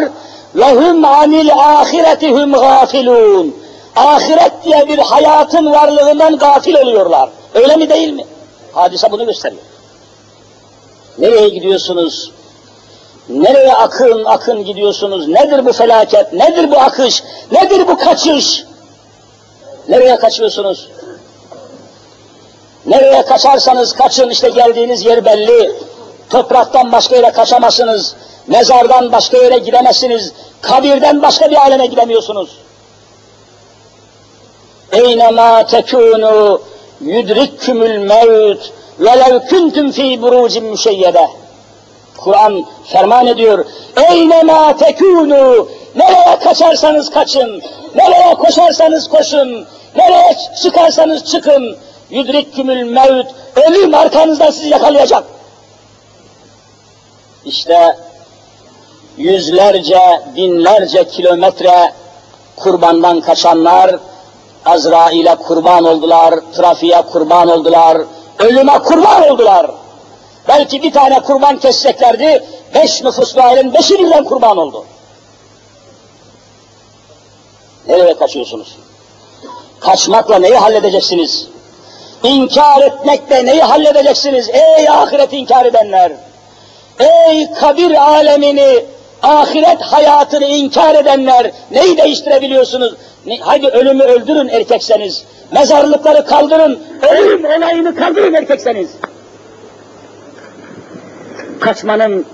[0.58, 3.56] Lehum anil ahiretihum gafilun.
[3.96, 7.28] Ahiret diye bir hayatın varlığından gafil oluyorlar.
[7.54, 8.24] Öyle mi değil mi?
[8.72, 9.62] Hadise bunu gösteriyor.
[11.18, 12.32] Nereye gidiyorsunuz?
[13.28, 15.28] Nereye akın akın gidiyorsunuz?
[15.28, 16.32] Nedir bu felaket?
[16.32, 17.22] Nedir bu akış?
[17.52, 18.64] Nedir bu kaçış?
[19.88, 20.88] Nereye kaçıyorsunuz?
[22.86, 25.72] Nereye kaçarsanız kaçın işte geldiğiniz yer belli.
[26.30, 28.16] Topraktan başka yere kaçamazsınız.
[28.46, 30.32] Mezardan başka yere gidemezsiniz.
[30.60, 32.58] Kabirden başka bir aleme gidemiyorsunuz.
[34.92, 36.60] Eynema tekûnû
[37.00, 41.28] yudrikkümül mevt velev kuntum fî burucin müşeyyede.
[42.16, 43.66] Kur'an ferman ediyor.
[44.10, 45.66] Eynema tekûnû
[45.96, 47.62] nereye kaçarsanız kaçın,
[47.94, 49.66] nereye koşarsanız koşun,
[49.96, 51.76] nereye çıkarsanız çıkın.
[52.10, 55.24] Yudrikkümül mevt ölüm arkanızdan sizi yakalayacak.
[57.44, 57.96] İşte
[59.16, 61.92] yüzlerce, binlerce kilometre
[62.56, 63.96] kurbandan kaçanlar
[64.66, 67.98] Azrail'e kurban oldular, trafiğe kurban oldular,
[68.38, 69.70] ölüme kurban oldular.
[70.48, 74.84] Belki bir tane kurban keseceklerdi, beş nüfuslu ailenin beşi birden kurban oldu.
[77.88, 78.76] Nereye kaçıyorsunuz?
[79.80, 81.48] Kaçmakla neyi halledeceksiniz?
[82.22, 84.48] İnkar etmekle neyi halledeceksiniz?
[84.48, 86.12] Ey ahiret inkar edenler!
[86.98, 88.84] Ey kabir alemini,
[89.22, 92.94] ahiret hayatını inkar edenler, neyi değiştirebiliyorsunuz?
[93.26, 98.90] Ne, hadi ölümü öldürün erkekseniz, mezarlıkları kaldırın, ölüm olayını kaldırın erkekseniz.
[101.60, 102.26] Kaçmanın,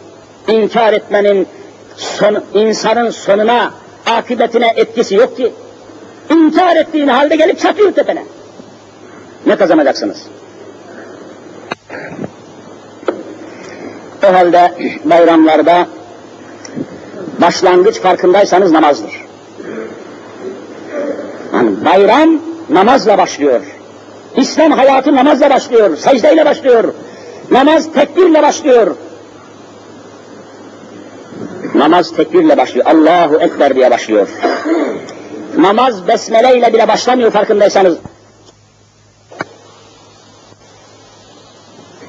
[0.48, 1.48] inkar etmenin,
[1.96, 3.70] son, insanın sonuna,
[4.06, 5.52] akıbetine etkisi yok ki.
[6.30, 8.24] İnkar ettiğin halde gelip çatıyor tepene.
[9.46, 10.18] Ne kazanacaksınız?
[14.24, 14.72] O halde
[15.04, 15.86] bayramlarda
[17.40, 19.26] başlangıç farkındaysanız namazdır.
[21.54, 22.30] Yani bayram
[22.70, 23.60] namazla başlıyor.
[24.36, 26.94] İslam hayatı namazla başlıyor, secdeyle başlıyor.
[27.50, 28.96] Namaz tekbirle başlıyor.
[31.74, 32.86] Namaz tekbirle başlıyor.
[32.86, 34.28] Allahu Ekber diye başlıyor.
[35.58, 37.96] Namaz besmele ile bile başlamıyor farkındaysanız.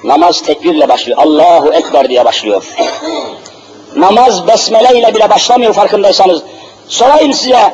[0.03, 1.17] Namaz tekbirle başlıyor.
[1.21, 2.63] Allahu Ekber diye başlıyor.
[3.95, 6.41] Namaz besmele ile bile başlamıyor farkındaysanız.
[6.87, 7.73] Sorayım size,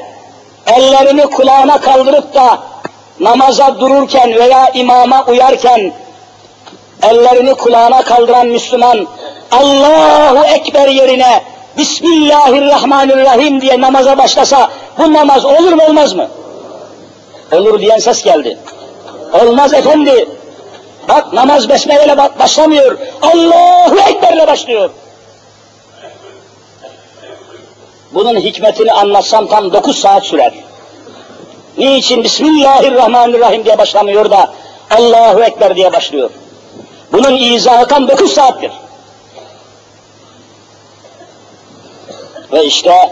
[0.68, 2.60] ellerini kulağına kaldırıp da
[3.20, 5.94] namaza dururken veya imama uyarken
[7.04, 9.08] ellerini kulağına kaldıran Müslüman
[9.52, 11.44] Allahu Ekber yerine
[11.78, 16.28] Bismillahirrahmanirrahim diye namaza başlasa bu namaz olur mu olmaz mı?
[17.52, 18.58] Olur diyen ses geldi.
[19.42, 20.30] Olmaz efendi.
[21.08, 22.98] Bak namaz besmeleyle başlamıyor.
[23.22, 24.90] Allahu Ekber'le başlıyor.
[28.14, 30.54] Bunun hikmetini anlatsam tam dokuz saat sürer.
[31.78, 34.54] Niçin Bismillahirrahmanirrahim diye başlamıyor da
[34.92, 36.30] Allahu Ekber diye başlıyor?
[37.12, 38.72] Bunun izahı tam dokuz saattir.
[42.52, 43.10] Ve işte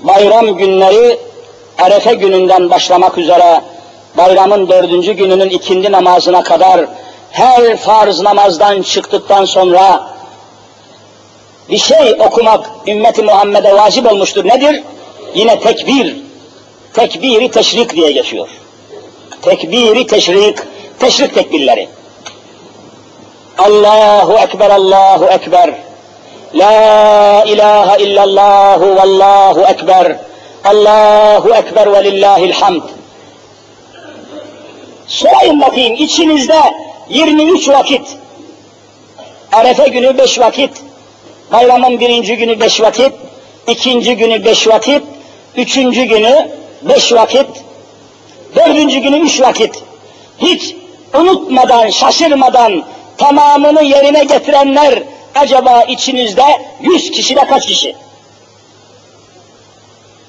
[0.00, 1.20] bayram günleri
[1.78, 3.60] Arefe gününden başlamak üzere
[4.18, 6.86] bayramın dördüncü gününün ikindi namazına kadar
[7.30, 10.10] her farz namazdan çıktıktan sonra
[11.70, 14.44] bir şey okumak ümmeti Muhammed'e vacip olmuştur.
[14.44, 14.82] Nedir?
[15.34, 16.16] Yine tekbir.
[16.92, 18.48] Tekbiri teşrik diye geçiyor.
[19.42, 20.58] Tekbiri teşrik,
[20.98, 21.88] teşrik tekbirleri.
[23.58, 25.88] Allahu Ekber, Allahu Ekber.
[26.54, 30.16] La ilahe illallah vallahu ekber.
[30.64, 32.82] Allahu ekber ve lillahil hamd.
[35.08, 36.74] Sorayım bakayım içinizde
[37.08, 38.16] 23 vakit,
[39.52, 40.70] Arefe günü 5 vakit,
[41.52, 43.12] Bayramın birinci günü beş vakit,
[43.66, 45.02] ikinci günü beş vakit,
[45.56, 46.50] üçüncü günü
[46.82, 47.46] beş vakit,
[48.56, 49.82] dördüncü günü üç vakit.
[50.38, 50.74] Hiç
[51.14, 52.84] unutmadan, şaşırmadan
[53.18, 55.02] tamamını yerine getirenler
[55.34, 56.44] acaba içinizde
[56.80, 57.94] yüz kişide kaç kişi?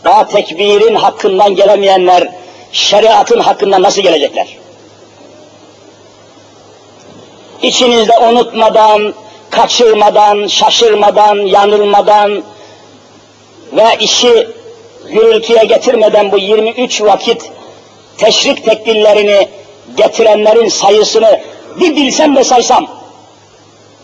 [0.04, 2.30] Daha tekbirin hakkından gelemeyenler
[2.72, 4.48] şeriatın hakkından nasıl gelecekler?
[7.62, 9.14] İçinizde unutmadan,
[9.50, 12.44] kaçırmadan, şaşırmadan, yanılmadan
[13.74, 14.48] ve işi
[15.10, 17.52] gürültüye getirmeden bu 23 vakit
[18.18, 19.48] teşrik tekbirlerini
[19.98, 21.40] getirenlerin sayısını
[21.80, 22.88] bir bilsem de saysam.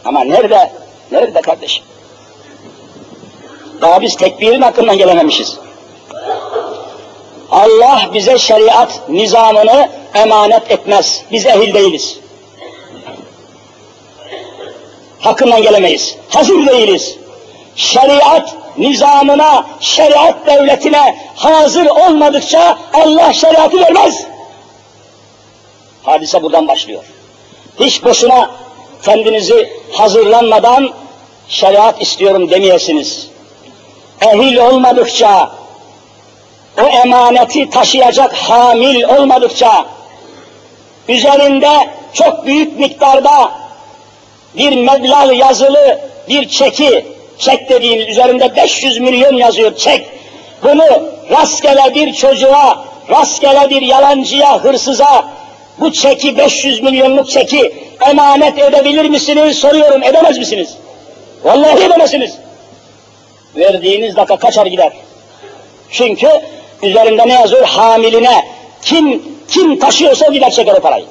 [0.06, 0.72] Ama nerede?
[1.12, 1.84] Nerede kardeşim?
[3.82, 5.58] Daha biz tekbirin hakkından gelememişiz.
[7.52, 11.24] Allah bize şeriat nizamını emanet etmez.
[11.32, 12.20] Biz ehil değiliz.
[15.26, 16.16] Hakkından gelemeyiz.
[16.30, 17.18] Hazır değiliz.
[17.76, 24.24] Şeriat nizamına, şeriat devletine hazır olmadıkça Allah şeriatı vermez.
[26.04, 27.04] Hadise buradan başlıyor.
[27.80, 28.52] Hiç boşuna
[29.04, 30.92] kendinizi hazırlanmadan
[31.48, 33.28] şeriat istiyorum demeyesiniz.
[34.22, 35.52] Ehil olmadıkça,
[36.82, 39.86] o emaneti taşıyacak hamil olmadıkça,
[41.10, 43.65] üzerinde çok büyük miktarda
[44.58, 47.06] bir meblağ yazılı bir çeki,
[47.38, 50.06] çek dediğimiz üzerinde 500 milyon yazıyor çek.
[50.64, 55.26] Bunu rastgele bir çocuğa, rastgele bir yalancıya, hırsıza
[55.80, 57.74] bu çeki 500 milyonluk çeki
[58.10, 60.78] emanet edebilir misiniz soruyorum edemez misiniz?
[61.44, 62.38] Vallahi edemezsiniz.
[63.56, 64.94] Verdiğiniz dakika kaçar gider.
[65.92, 66.28] Çünkü
[66.84, 67.66] üzerinde ne yazıyor?
[67.66, 68.46] Hamiline.
[68.82, 71.06] Kim kim taşıyorsa gider çeker o parayı.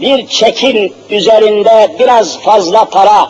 [0.00, 3.28] Bir çekin üzerinde biraz fazla para,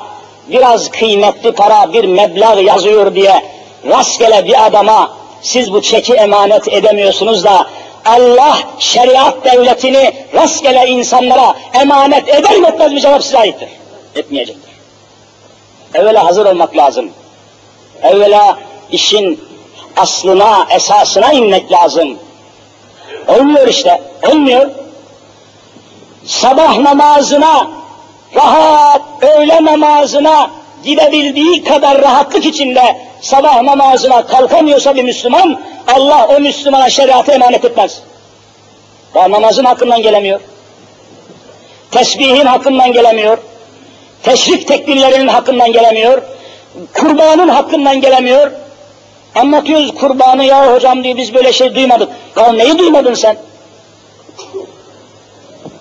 [0.49, 3.45] biraz kıymetli para, bir meblağ yazıyor diye
[3.89, 5.11] rastgele bir adama
[5.43, 7.67] siz bu çeki emanet edemiyorsunuz da
[8.05, 13.69] Allah şeriat devletini rastgele insanlara emanet eder mi etmez mi cevap size aittir.
[14.15, 14.73] Etmeyecektir.
[15.95, 17.11] Evvela hazır olmak lazım.
[18.03, 18.59] Evvela
[18.93, 19.41] işin
[19.97, 22.19] aslına, esasına inmek lazım.
[23.29, 24.71] Olmuyor işte, olmuyor.
[26.27, 27.71] Sabah namazına,
[28.37, 30.51] rahat öğle namazına
[30.85, 38.03] gidebildiği kadar rahatlık içinde sabah namazına kalkamıyorsa bir Müslüman, Allah o Müslümana şeriatı emanet etmez.
[39.15, 40.41] Daha namazın hakkından gelemiyor.
[41.91, 43.39] Tesbihin hakkından gelemiyor.
[44.23, 46.23] Teşrik tekbirlerinin hakkından gelemiyor.
[46.95, 48.53] Kurbanın hakkından gelemiyor.
[49.35, 52.09] Anlatıyoruz kurbanı ya hocam diye biz böyle şey duymadık.
[52.37, 53.37] Ya neyi duymadın sen?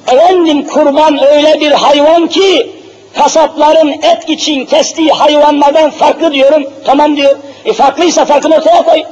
[0.07, 2.71] Efendim kurban öyle bir hayvan ki
[3.15, 6.63] kasapların et için kestiği hayvanlardan farklı diyorum.
[6.85, 7.35] Tamam diyor.
[7.65, 9.03] E farklıysa farkını ortaya koy.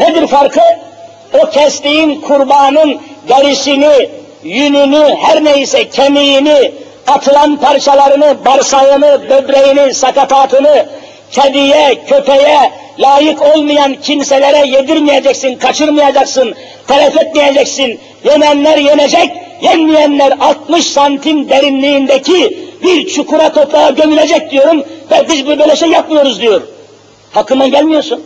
[0.00, 0.60] Nedir farkı?
[1.42, 4.10] O kestiğin kurbanın derisini,
[4.42, 6.72] yününü, her neyse kemiğini,
[7.06, 10.86] atılan parçalarını, barsağını, böbreğini, sakatatını,
[11.36, 16.54] kediye, köpeğe, layık olmayan kimselere yedirmeyeceksin, kaçırmayacaksın,
[16.88, 18.00] telef etmeyeceksin.
[18.24, 19.30] Yenenler yenecek,
[19.62, 26.62] yenmeyenler 60 santim derinliğindeki bir çukura toprağa gömülecek diyorum ve biz böyle şey yapmıyoruz diyor.
[27.32, 28.22] Hakkından gelmiyorsun.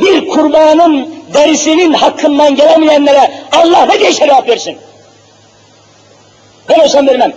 [0.00, 4.76] Bir kurbanın derisinin hakkından gelemeyenlere Allah ne diye şeriat versin?
[6.68, 7.32] Ben olsam vermem.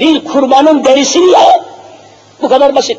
[0.00, 1.64] Bir kurbanın derisini ya,
[2.44, 2.98] bu kadar basit.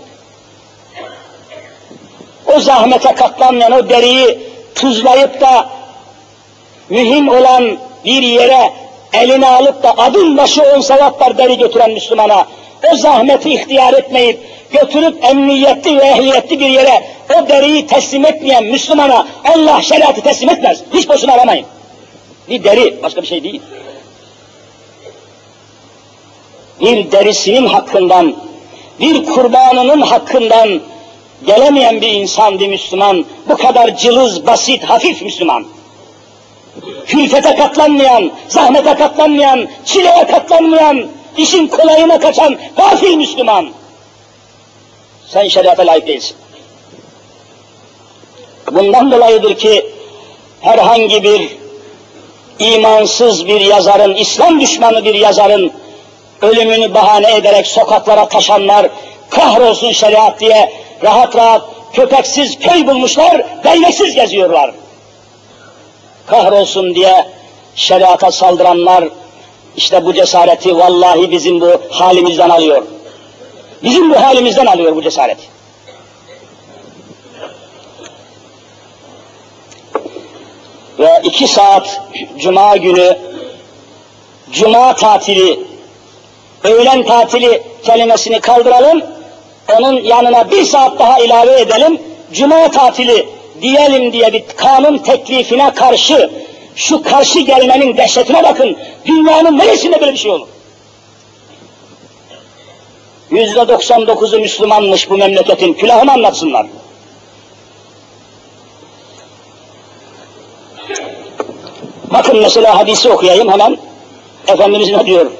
[2.55, 4.39] O zahmete katlanmayan o deriyi
[4.75, 5.69] tuzlayıp da
[6.89, 8.71] mühim olan bir yere
[9.13, 12.47] eline alıp da adım başı on sevaplar deri götüren Müslümana
[12.93, 14.39] o zahmeti ihtiyar etmeyip
[14.71, 17.03] götürüp emniyetli ve ehliyetli bir yere
[17.35, 20.81] o deriyi teslim etmeyen Müslümana Allah şeriatı teslim etmez.
[20.93, 21.65] Hiç boşuna aramayın.
[22.49, 23.61] Bir deri, başka bir şey değil.
[26.79, 28.35] Bir derisinin hakkından,
[28.99, 30.81] bir kurbanının hakkından
[31.45, 35.65] gelemeyen bir insan, bir Müslüman, bu kadar cılız, basit, hafif Müslüman.
[37.05, 43.69] Külfete katlanmayan, zahmete katlanmayan, çileye katlanmayan, işin kolayına kaçan gafil Müslüman.
[45.27, 46.37] Sen şeriata layık değilsin.
[48.71, 49.85] Bundan dolayıdır ki
[50.61, 51.57] herhangi bir
[52.59, 55.71] imansız bir yazarın, İslam düşmanı bir yazarın
[56.45, 58.89] ölümünü bahane ederek sokaklara taşanlar,
[59.29, 60.73] kahrolsun şeriat diye
[61.03, 61.61] rahat rahat
[61.93, 64.71] köpeksiz köy bulmuşlar, değneksiz geziyorlar.
[66.27, 67.25] Kahrolsun diye
[67.75, 69.03] şeriata saldıranlar,
[69.77, 72.83] İşte bu cesareti vallahi bizim bu halimizden alıyor.
[73.83, 75.43] Bizim bu halimizden alıyor bu cesareti.
[80.99, 82.01] Ve iki saat
[82.37, 83.17] cuma günü
[84.51, 85.59] cuma tatili
[86.65, 89.01] öğlen tatili kelimesini kaldıralım,
[89.79, 92.01] onun yanına bir saat daha ilave edelim,
[92.33, 93.29] cuma tatili
[93.61, 96.29] diyelim diye bir kanun teklifine karşı,
[96.75, 100.47] şu karşı gelmenin dehşetine bakın, dünyanın neresinde böyle bir şey olur?
[103.31, 106.65] Yüzde 99'u Müslümanmış bu memleketin, külahını anlatsınlar.
[112.13, 113.77] Bakın mesela hadisi okuyayım hemen.
[114.47, 115.31] Efendimiz ne diyor?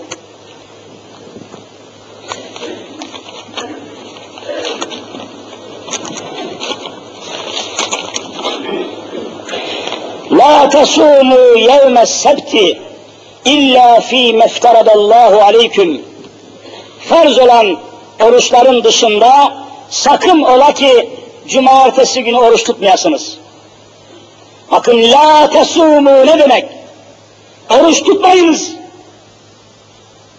[10.45, 12.65] La tasumu yevme sebti
[13.53, 16.01] illa fi mefteradallahu aleyküm.
[17.09, 17.77] Farz olan
[18.23, 19.53] oruçların dışında
[19.89, 21.09] sakın ola ki
[21.47, 23.37] cumartesi günü oruç tutmayasınız.
[24.71, 26.65] Bakın la tesumu ne demek?
[27.69, 28.71] Oruç tutmayınız.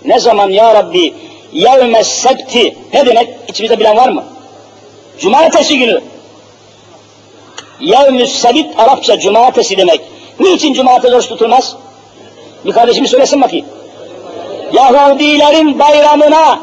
[0.05, 1.15] Ne zaman ya Rabbi
[1.53, 3.29] yevme sebti ne demek?
[3.49, 4.25] İçimizde bilen var mı?
[5.19, 6.01] Cumartesi günü.
[7.81, 10.01] Yevmü sebit Arapça cumartesi demek.
[10.41, 11.77] Niçin cumartesi oruç tutulmaz?
[12.65, 13.67] Bir kardeşimi söylesin bakayım.
[14.73, 16.61] Yahudilerin bayramına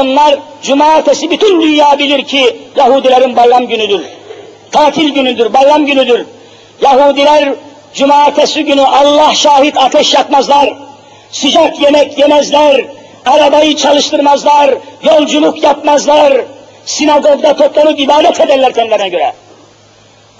[0.00, 4.02] onlar cumartesi bütün dünya bilir ki Yahudilerin bayram günüdür.
[4.70, 6.26] Tatil günüdür, bayram günüdür.
[6.82, 7.54] Yahudiler
[7.94, 10.74] cumartesi günü Allah şahit ateş yakmazlar.
[11.30, 12.84] Sıcak yemek yemezler.
[13.26, 14.74] Arabayı çalıştırmazlar.
[15.02, 16.32] Yolculuk yapmazlar.
[16.86, 19.32] Sinagogda toplanıp ibadet ederler kendilerine göre.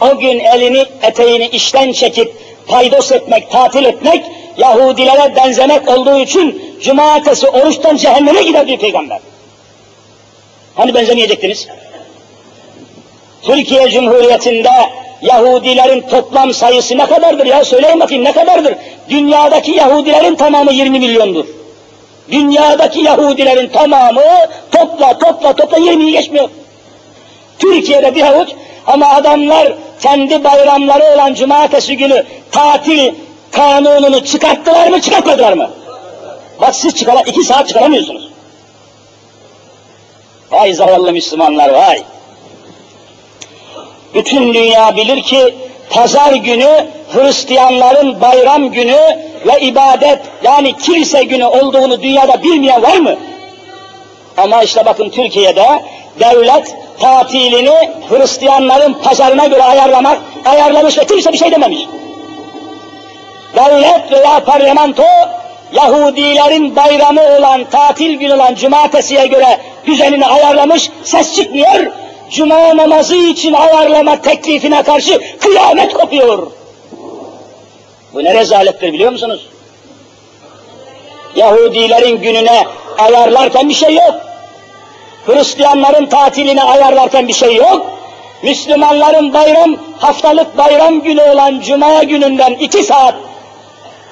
[0.03, 2.35] O gün elini eteğini işten çekip
[2.67, 4.25] paydos etmek, tatil etmek,
[4.59, 9.19] Yahudilere benzemek olduğu için cumartesi oruçtan cehenneme gider diyor peygamber.
[10.75, 11.69] Hani benzemeyecektiniz?
[13.43, 14.71] Türkiye Cumhuriyeti'nde
[15.23, 17.65] Yahudilerin toplam sayısı ne kadardır ya?
[17.65, 18.75] Söyleyin bakayım ne kadardır?
[19.09, 21.47] Dünyadaki Yahudilerin tamamı 20 milyondur.
[22.31, 24.23] Dünyadaki Yahudilerin tamamı
[24.73, 26.49] topla topla topla 20'yi geçmiyor.
[27.59, 28.49] Türkiye'de bir havuç
[28.87, 33.15] ama adamlar kendi bayramları olan cumartesi günü tatil
[33.51, 35.71] kanununu çıkarttılar mı çıkartmadılar mı?
[36.61, 38.29] Bak siz çıkara, iki saat çıkaramıyorsunuz.
[40.51, 42.03] Vay zavallı Müslümanlar vay.
[44.15, 45.55] Bütün dünya bilir ki
[45.91, 48.99] pazar günü Hristiyanların bayram günü
[49.47, 53.17] ve ibadet yani kilise günü olduğunu dünyada bilmeyen var mı?
[54.37, 55.83] Ama işte bakın Türkiye'de
[56.21, 61.81] devlet tatilini Hristiyanların pazarına göre ayarlamak, ayarlamış ve kimse bir şey dememiş.
[63.57, 65.03] Devlet veya parlamento
[65.73, 71.87] Yahudilerin bayramı olan, tatil günü olan cumartesiye göre düzenini ayarlamış, ses çıkmıyor.
[72.31, 76.51] Cuma namazı için ayarlama teklifine karşı kıyamet kopuyor.
[78.15, 79.49] Bu ne rezalettir biliyor musunuz?
[81.37, 82.65] Yahudilerin gününe
[82.99, 84.32] ayarlarken bir şey yok.
[85.27, 87.87] Hristiyanların tatilini ayarlarken bir şey yok.
[88.43, 93.15] Müslümanların bayram, haftalık bayram günü olan Cuma gününden iki saat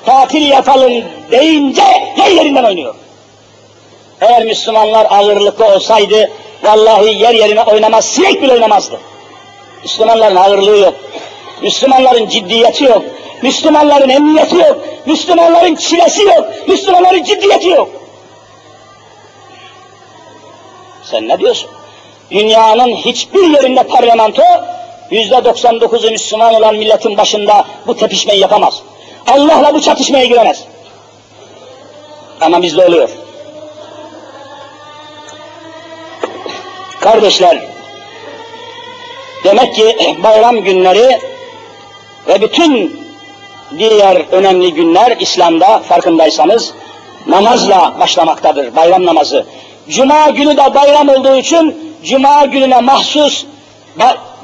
[0.06, 0.92] tatil yapalım
[1.30, 1.82] deyince
[2.16, 2.94] yer yerinden oynuyor.
[4.20, 6.30] Eğer Müslümanlar ağırlıklı olsaydı,
[6.62, 9.00] vallahi yer yerine oynamaz, sinek bile oynamazdı.
[9.82, 10.94] Müslümanların ağırlığı yok.
[11.62, 13.02] Müslümanların ciddiyeti yok.
[13.42, 14.78] Müslümanların emniyeti yok.
[15.06, 16.68] Müslümanların çilesi yok.
[16.68, 17.88] Müslümanların ciddiyeti yok.
[21.10, 21.70] Sen ne diyorsun?
[22.30, 24.42] Dünyanın hiçbir yerinde parlamento
[25.10, 28.82] yüzde 99'u Müslüman olan milletin başında bu tepişmeyi yapamaz.
[29.26, 30.64] Allah'la bu çatışmaya giremez.
[32.40, 33.10] Ama bizde oluyor.
[37.00, 37.58] Kardeşler,
[39.44, 41.20] demek ki bayram günleri
[42.28, 43.00] ve bütün
[43.78, 46.74] diğer önemli günler İslam'da farkındaysanız
[47.26, 49.46] namazla başlamaktadır, bayram namazı.
[49.90, 53.44] Cuma günü de bayram olduğu için Cuma gününe mahsus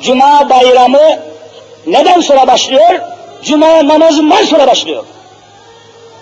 [0.03, 1.19] Cuma bayramı
[1.87, 3.01] neden sonra başlıyor?
[3.43, 5.05] Cuma namazından sonra başlıyor.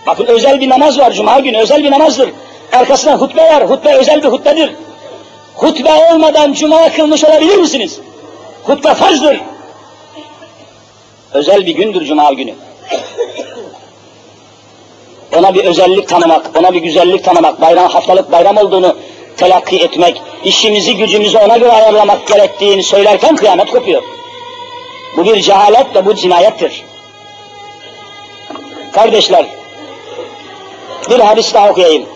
[0.06, 2.30] Bakın özel bir namaz var Cuma günü, özel bir namazdır.
[2.72, 4.72] Arkasına hutbe var, hutbe özel bir hutbedir.
[5.54, 8.00] Hutbe olmadan Cuma kılmış olabilir misiniz?
[8.64, 9.40] Hutbe farzdır.
[11.32, 12.54] Özel bir gündür Cuma günü.
[15.38, 18.96] Ona bir özellik tanımak, ona bir güzellik tanımak, bayram haftalık bayram olduğunu
[19.36, 24.02] telakki etmek, işimizi gücümüzü ona göre ayarlamak gerektiğini söylerken kıyamet kopuyor.
[25.16, 26.84] Bu bir cehalet ve bu cinayettir.
[28.92, 29.46] Kardeşler,
[31.10, 32.06] Bir hadis daha okuyayım.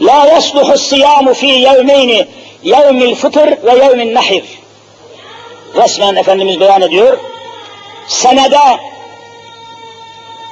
[0.00, 2.26] La yasluhu siyamu fi yevmeyni
[2.62, 4.44] yevmil fıtır ve yevmin nahir.
[5.76, 7.18] Resmen Efendimiz beyan ediyor.
[8.08, 8.58] Senede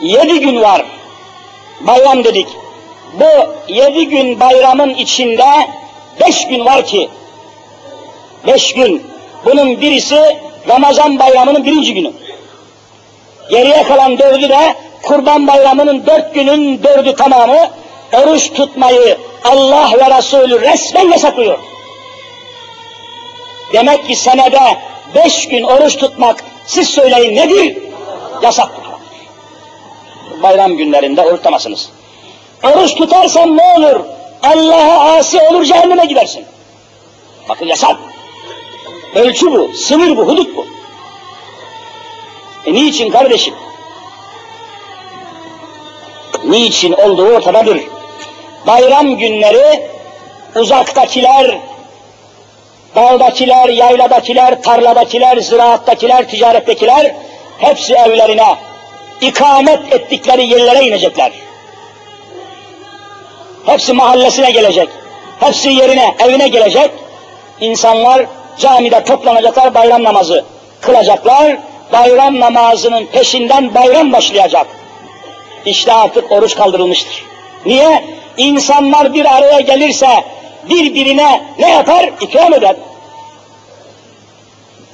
[0.02, 0.84] yedi gün var.
[1.80, 2.48] Bayram dedik.
[3.12, 5.68] Bu yedi gün bayramın içinde
[6.20, 7.08] beş gün var ki,
[8.46, 9.06] beş gün.
[9.44, 10.36] Bunun birisi
[10.68, 12.12] Ramazan bayramının birinci günü.
[13.50, 17.70] Geriye kalan dördü de Kurban bayramının dört günün dördü tamamı
[18.12, 21.58] oruç tutmayı Allah ve Resulü resmen yasaklıyor.
[23.72, 24.76] Demek ki senede
[25.14, 27.78] beş gün oruç tutmak siz söyleyin nedir?
[28.42, 29.00] Yasak tutmak.
[30.42, 31.90] Bayram günlerinde oruç tutamazsınız.
[32.62, 34.00] Oruç tutarsan ne olur?
[34.42, 36.44] Allah'a asi olur cehenneme gidersin.
[37.48, 37.96] Bakın yasak.
[39.14, 40.66] Ölçü bu, sınır bu, hudut bu.
[42.66, 43.54] E niçin kardeşim?
[46.44, 47.80] Niçin olduğu ortadadır.
[48.66, 49.90] Bayram günleri
[50.56, 51.58] uzaktakiler,
[52.96, 57.14] dağdakiler, yayladakiler, tarladakiler, ziraattakiler, ticarettekiler
[57.58, 58.56] hepsi evlerine,
[59.20, 61.32] ikamet ettikleri yerlere inecekler.
[63.68, 64.88] Hepsi mahallesine gelecek.
[65.40, 66.90] Hepsi yerine, evine gelecek.
[67.60, 68.26] İnsanlar
[68.58, 70.44] camide toplanacaklar, bayram namazı
[70.80, 71.56] kılacaklar.
[71.92, 74.66] Bayram namazının peşinden bayram başlayacak.
[75.66, 77.24] İşte artık oruç kaldırılmıştır.
[77.66, 78.04] Niye?
[78.36, 80.24] İnsanlar bir araya gelirse
[80.70, 82.10] birbirine ne yapar?
[82.20, 82.76] İkram eder.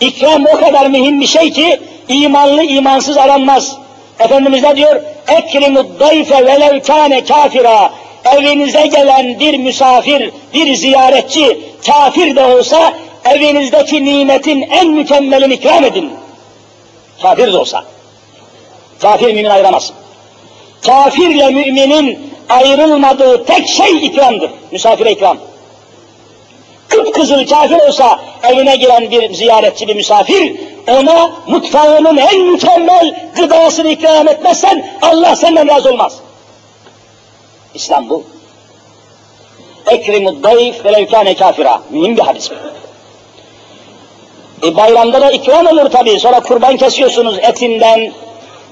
[0.00, 3.76] İkram o kadar mühim bir şey ki imanlı imansız aranmaz.
[4.18, 5.00] Efendimiz ne diyor?
[5.28, 7.90] Ekrimud dayfe velev kâne kafira.
[8.24, 12.94] Evinize gelen bir misafir, bir ziyaretçi, kafir de olsa
[13.24, 16.10] evinizdeki nimetin en mükemmelini ikram edin.
[17.22, 17.84] Kafir de olsa.
[19.02, 19.92] Kafir mümin ayıramaz.
[20.86, 24.50] Kafirle müminin ayrılmadığı tek şey ikramdır.
[24.70, 25.38] Misafire ikram.
[26.88, 30.56] Kıpkızıl kafir olsa evine giren bir ziyaretçi, bir misafir,
[30.88, 36.23] ona mutfağının en mükemmel gıdasını ikram etmezsen Allah senden razı olmaz.
[37.74, 38.24] İslam bu.
[39.90, 41.82] Ekrimud dayf velev kâne kafira.
[41.90, 42.54] Mühim bir hadis bu.
[44.66, 46.20] E bayramda da ikram olur tabii.
[46.20, 48.12] Sonra kurban kesiyorsunuz etinden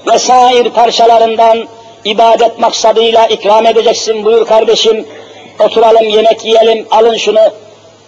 [0.07, 1.67] vesaire parçalarından
[2.05, 5.07] ibadet maksadıyla ikram edeceksin buyur kardeşim.
[5.59, 7.39] Oturalım yemek yiyelim alın şunu.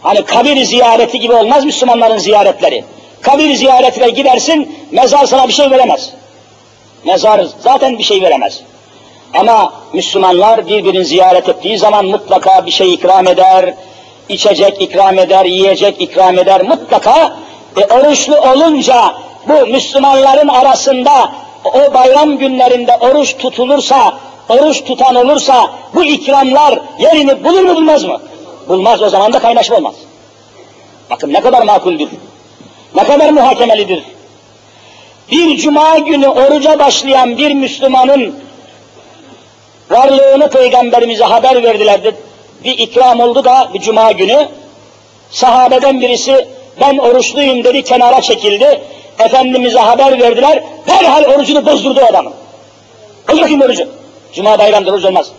[0.02, 2.84] Hani kabir ziyareti gibi olmaz Müslümanların ziyaretleri.
[3.22, 6.10] Kabir ziyaretine gidersin mezar sana bir şey veremez.
[7.04, 8.62] Mezar zaten bir şey veremez.
[9.39, 13.73] Ama Müslümanlar birbirini ziyaret ettiği zaman mutlaka bir şey ikram eder,
[14.29, 17.36] içecek ikram eder, yiyecek ikram eder mutlaka.
[17.77, 19.15] E, oruçlu olunca
[19.47, 21.31] bu Müslümanların arasında
[21.65, 24.13] o bayram günlerinde oruç tutulursa,
[24.49, 28.21] oruç tutan olursa bu ikramlar yerini bulur mu bulmaz mı?
[28.67, 29.95] Bulmaz o zaman da kaynaşma olmaz.
[31.09, 32.09] Bakın ne kadar makuldür.
[32.95, 34.03] Ne kadar muhakemelidir.
[35.31, 38.45] Bir cuma günü oruca başlayan bir Müslümanın
[39.91, 42.01] varlığını peygamberimize haber verdiler.
[42.63, 44.47] Bir ikram oldu da bir cuma günü
[45.31, 46.47] sahabeden birisi
[46.81, 48.81] ben oruçluyum dedi kenara çekildi.
[49.19, 50.63] Efendimiz'e haber verdiler.
[50.88, 52.31] Derhal orucunu bozdurdu adamı.
[53.29, 53.89] Boz orucu.
[54.33, 55.31] Cuma bayramda oruç olmaz.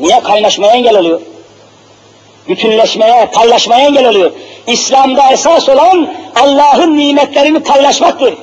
[0.00, 0.20] Niye?
[0.20, 1.20] Kaynaşmaya engel oluyor.
[2.48, 4.32] Bütünleşmeye, paylaşmaya engel oluyor.
[4.66, 8.34] İslam'da esas olan Allah'ın nimetlerini paylaşmaktır.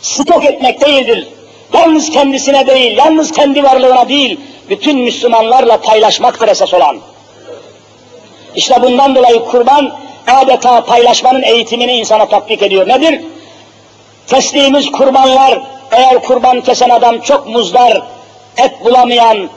[0.00, 1.28] Stok etmek değildir.
[1.74, 6.96] Yalnız kendisine değil, yalnız kendi varlığına değil, bütün Müslümanlarla paylaşmaktır esas olan.
[8.54, 9.92] İşte bundan dolayı kurban
[10.26, 12.88] adeta paylaşmanın eğitimini insana tatbik ediyor.
[12.88, 13.20] Nedir?
[14.26, 18.02] Kestiğimiz kurbanlar, eğer kurban kesen adam çok muzdar,
[18.56, 19.50] et bulamayan,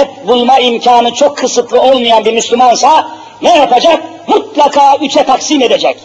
[0.00, 3.08] et bulma imkanı çok kısıtlı olmayan bir Müslümansa
[3.42, 4.02] ne yapacak?
[4.26, 5.96] Mutlaka üçe taksim edecek.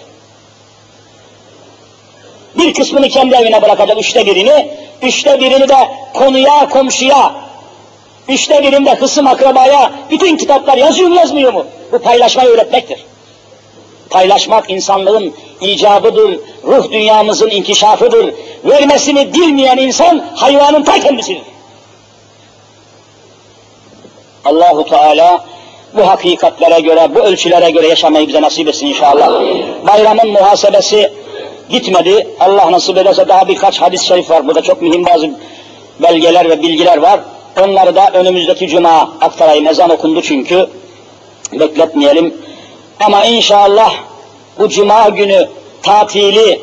[2.57, 7.35] Bir kısmını kendi evine bırakacak, üçte birini, üçte birini de konuya, komşuya,
[8.29, 11.65] üçte birini de hısım akrabaya, bütün kitaplar yazıyor mu yazmıyor mu?
[11.91, 13.05] Bu paylaşmayı öğretmektir.
[14.09, 18.33] Paylaşmak insanlığın icabıdır, ruh dünyamızın inkişafıdır.
[18.65, 21.41] Vermesini bilmeyen insan hayvanın ta kendisidir.
[24.45, 25.45] Allahu Teala
[25.93, 29.41] bu hakikatlere göre, bu ölçülere göre yaşamayı bize nasip etsin inşallah.
[29.87, 31.11] Bayramın muhasebesi
[31.69, 32.27] gitmedi.
[32.39, 34.47] Allah nasip ederse daha birkaç hadis-i şerif var.
[34.47, 35.31] Burada çok mühim bazı
[35.99, 37.19] belgeler ve bilgiler var.
[37.63, 39.67] Onları da önümüzdeki cuma aktarayım.
[39.67, 40.67] Ezan okundu çünkü.
[41.53, 42.33] Bekletmeyelim.
[42.99, 43.93] Ama inşallah
[44.59, 45.47] bu cuma günü
[45.83, 46.61] tatili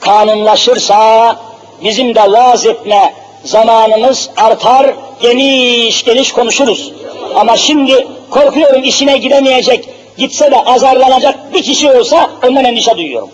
[0.00, 1.36] kanunlaşırsa
[1.84, 6.92] bizim de vaaz etme zamanımız artar, geniş geniş konuşuruz.
[7.34, 9.88] Ama şimdi korkuyorum işine gidemeyecek,
[10.18, 13.30] gitse de azarlanacak bir kişi olsa ondan endişe duyuyorum.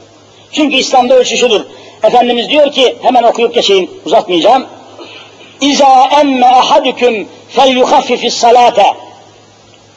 [0.55, 1.61] Çünkü İslam'da ölçü şudur.
[2.02, 4.66] Efendimiz diyor ki, hemen okuyup geçeyim, uzatmayacağım.
[5.61, 8.86] İza emme ahadüküm fel yuhaffifis salate.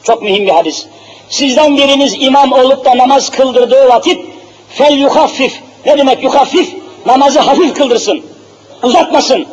[0.02, 0.86] Çok mühim bir hadis.
[1.28, 4.26] Sizden biriniz imam olup da namaz kıldırdığı vakit
[4.68, 5.60] fel yuhaffif.
[5.86, 6.74] Ne demek yuhaffif?
[7.06, 8.22] Namazı hafif kıldırsın.
[8.82, 9.46] Uzatmasın.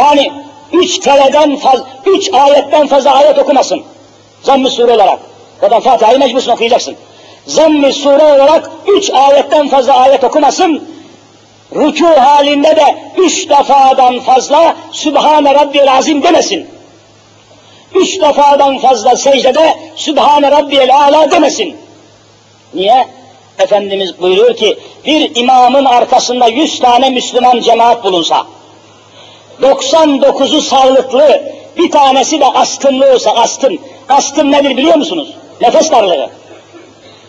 [0.00, 0.32] Yani
[0.72, 3.82] üç kereden fazla, üç ayetten fazla ayet okumasın.
[4.42, 5.18] Zamm-ı sure olarak.
[5.60, 6.96] Zaten Fatiha'yı mecbursun okuyacaksın.
[7.48, 10.88] Zamm-ı sure olarak üç ayetten fazla ayet okumasın.
[11.74, 16.66] Rükû halinde de üç defadan fazla Sübhane Rabbiyel Azim demesin.
[17.94, 21.76] Üç defadan fazla secdede Sübhane Rabbiyel Ala demesin.
[22.74, 23.08] Niye?
[23.58, 28.46] Efendimiz buyuruyor ki bir imamın arkasında yüz tane Müslüman cemaat bulunsa,
[29.62, 31.42] 99'u sağlıklı,
[31.76, 33.78] bir tanesi de astımlı olsa astım.
[34.08, 35.34] Astım nedir biliyor musunuz?
[35.60, 36.30] Nefes darlığı.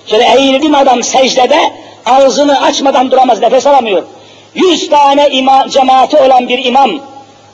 [0.10, 1.74] Şöyle eğildim adam secdede
[2.06, 4.04] ağzını açmadan duramaz, nefes alamıyor.
[4.56, 6.92] Yüz tane ima, cemaati olan bir imam,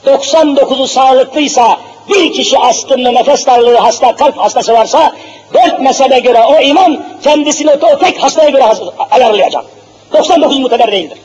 [0.06, 1.76] 99'u sağlıklıysa,
[2.08, 5.12] bir kişi astımlı, nefes darlığı hasta, kalp hastası varsa,
[5.54, 8.64] dört mezhebe göre o imam kendisini o tek hastaya göre
[9.10, 9.64] ayarlayacak.
[10.12, 11.18] 99 muteber değildir.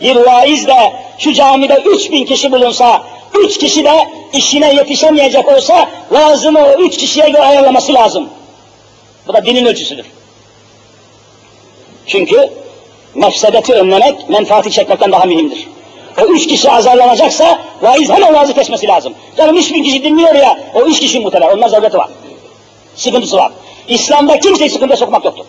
[0.00, 3.02] Bir vaiz de şu camide 3000 kişi bulunsa,
[3.44, 8.28] üç kişi de işine yetişemeyecek olsa, lazımı o üç kişiye göre ayarlaması lazım.
[9.28, 10.06] Bu da dinin ölçüsüdür.
[12.06, 12.50] Çünkü
[13.14, 15.68] mefsedeti önlemek, menfaati çekmekten daha mühimdir.
[16.22, 19.14] O üç kişi azarlanacaksa, vaiz hemen vaazı kesmesi lazım.
[19.36, 22.08] Canım üç bin kişi dinliyor ya, o üç kişi muteber, onlar zavleti var.
[22.96, 23.52] Sıkıntısı var.
[23.88, 25.44] İslam'da kimseyi sıkıntıya sokmak yoktur.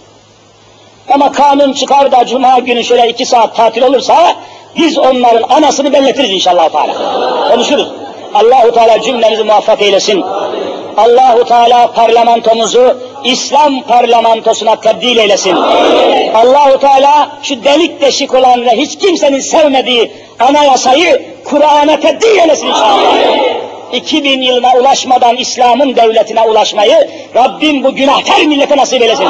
[1.09, 4.35] Ama kanun çıkar da cuma günü şöyle iki saat tatil olursa,
[4.77, 6.93] biz onların anasını belletiriz inşallah Teala.
[7.51, 7.87] Konuşuruz.
[8.33, 10.23] Allahu Teala cümlemizi muvaffak eylesin.
[10.99, 15.55] Allahu Teala parlamentomuzu İslam parlamentosuna tebdil eylesin.
[16.33, 22.99] Allahu Teala şu delik deşik olan ve hiç kimsenin sevmediği anayasayı Kur'an'a tebdil eylesin inşallah.
[23.93, 29.27] 2000 yılına ulaşmadan İslam'ın devletine ulaşmayı Rabbim bu günahkar millete nasip eylesin.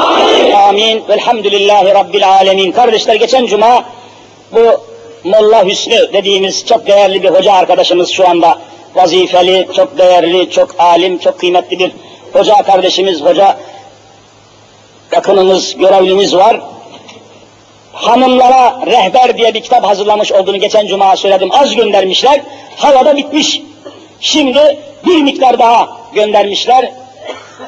[0.68, 1.02] Amin.
[1.08, 2.72] Velhamdülillahi Rabbil alemin.
[2.72, 3.84] Kardeşler geçen cuma
[4.52, 4.80] bu
[5.24, 8.58] Molla Hüsnü dediğimiz çok değerli bir hoca arkadaşımız şu anda
[8.94, 11.92] vazifeli, çok değerli, çok alim, çok kıymetli bir
[12.32, 13.56] hoca kardeşimiz, hoca
[15.12, 16.60] yakınımız, görevlimiz var.
[17.92, 21.48] Hanımlara rehber diye bir kitap hazırlamış olduğunu geçen cuma söyledim.
[21.52, 22.40] Az göndermişler.
[22.76, 23.62] Havada bitmiş.
[24.20, 26.92] Şimdi bir miktar daha göndermişler.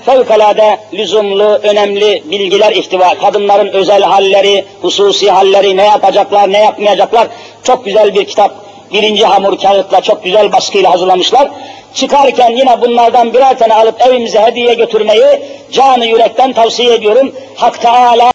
[0.06, 3.14] Fevkalade lüzumlu, önemli bilgiler ihtiva.
[3.14, 7.28] Kadınların özel halleri, hususi halleri, ne yapacaklar, ne yapmayacaklar.
[7.62, 8.54] Çok güzel bir kitap.
[8.92, 11.48] Birinci hamur kağıtla çok güzel baskıyla hazırlamışlar.
[11.94, 17.34] Çıkarken yine bunlardan birer tane alıp evimize hediye götürmeyi canı yürekten tavsiye ediyorum.
[17.56, 18.30] Hak Teala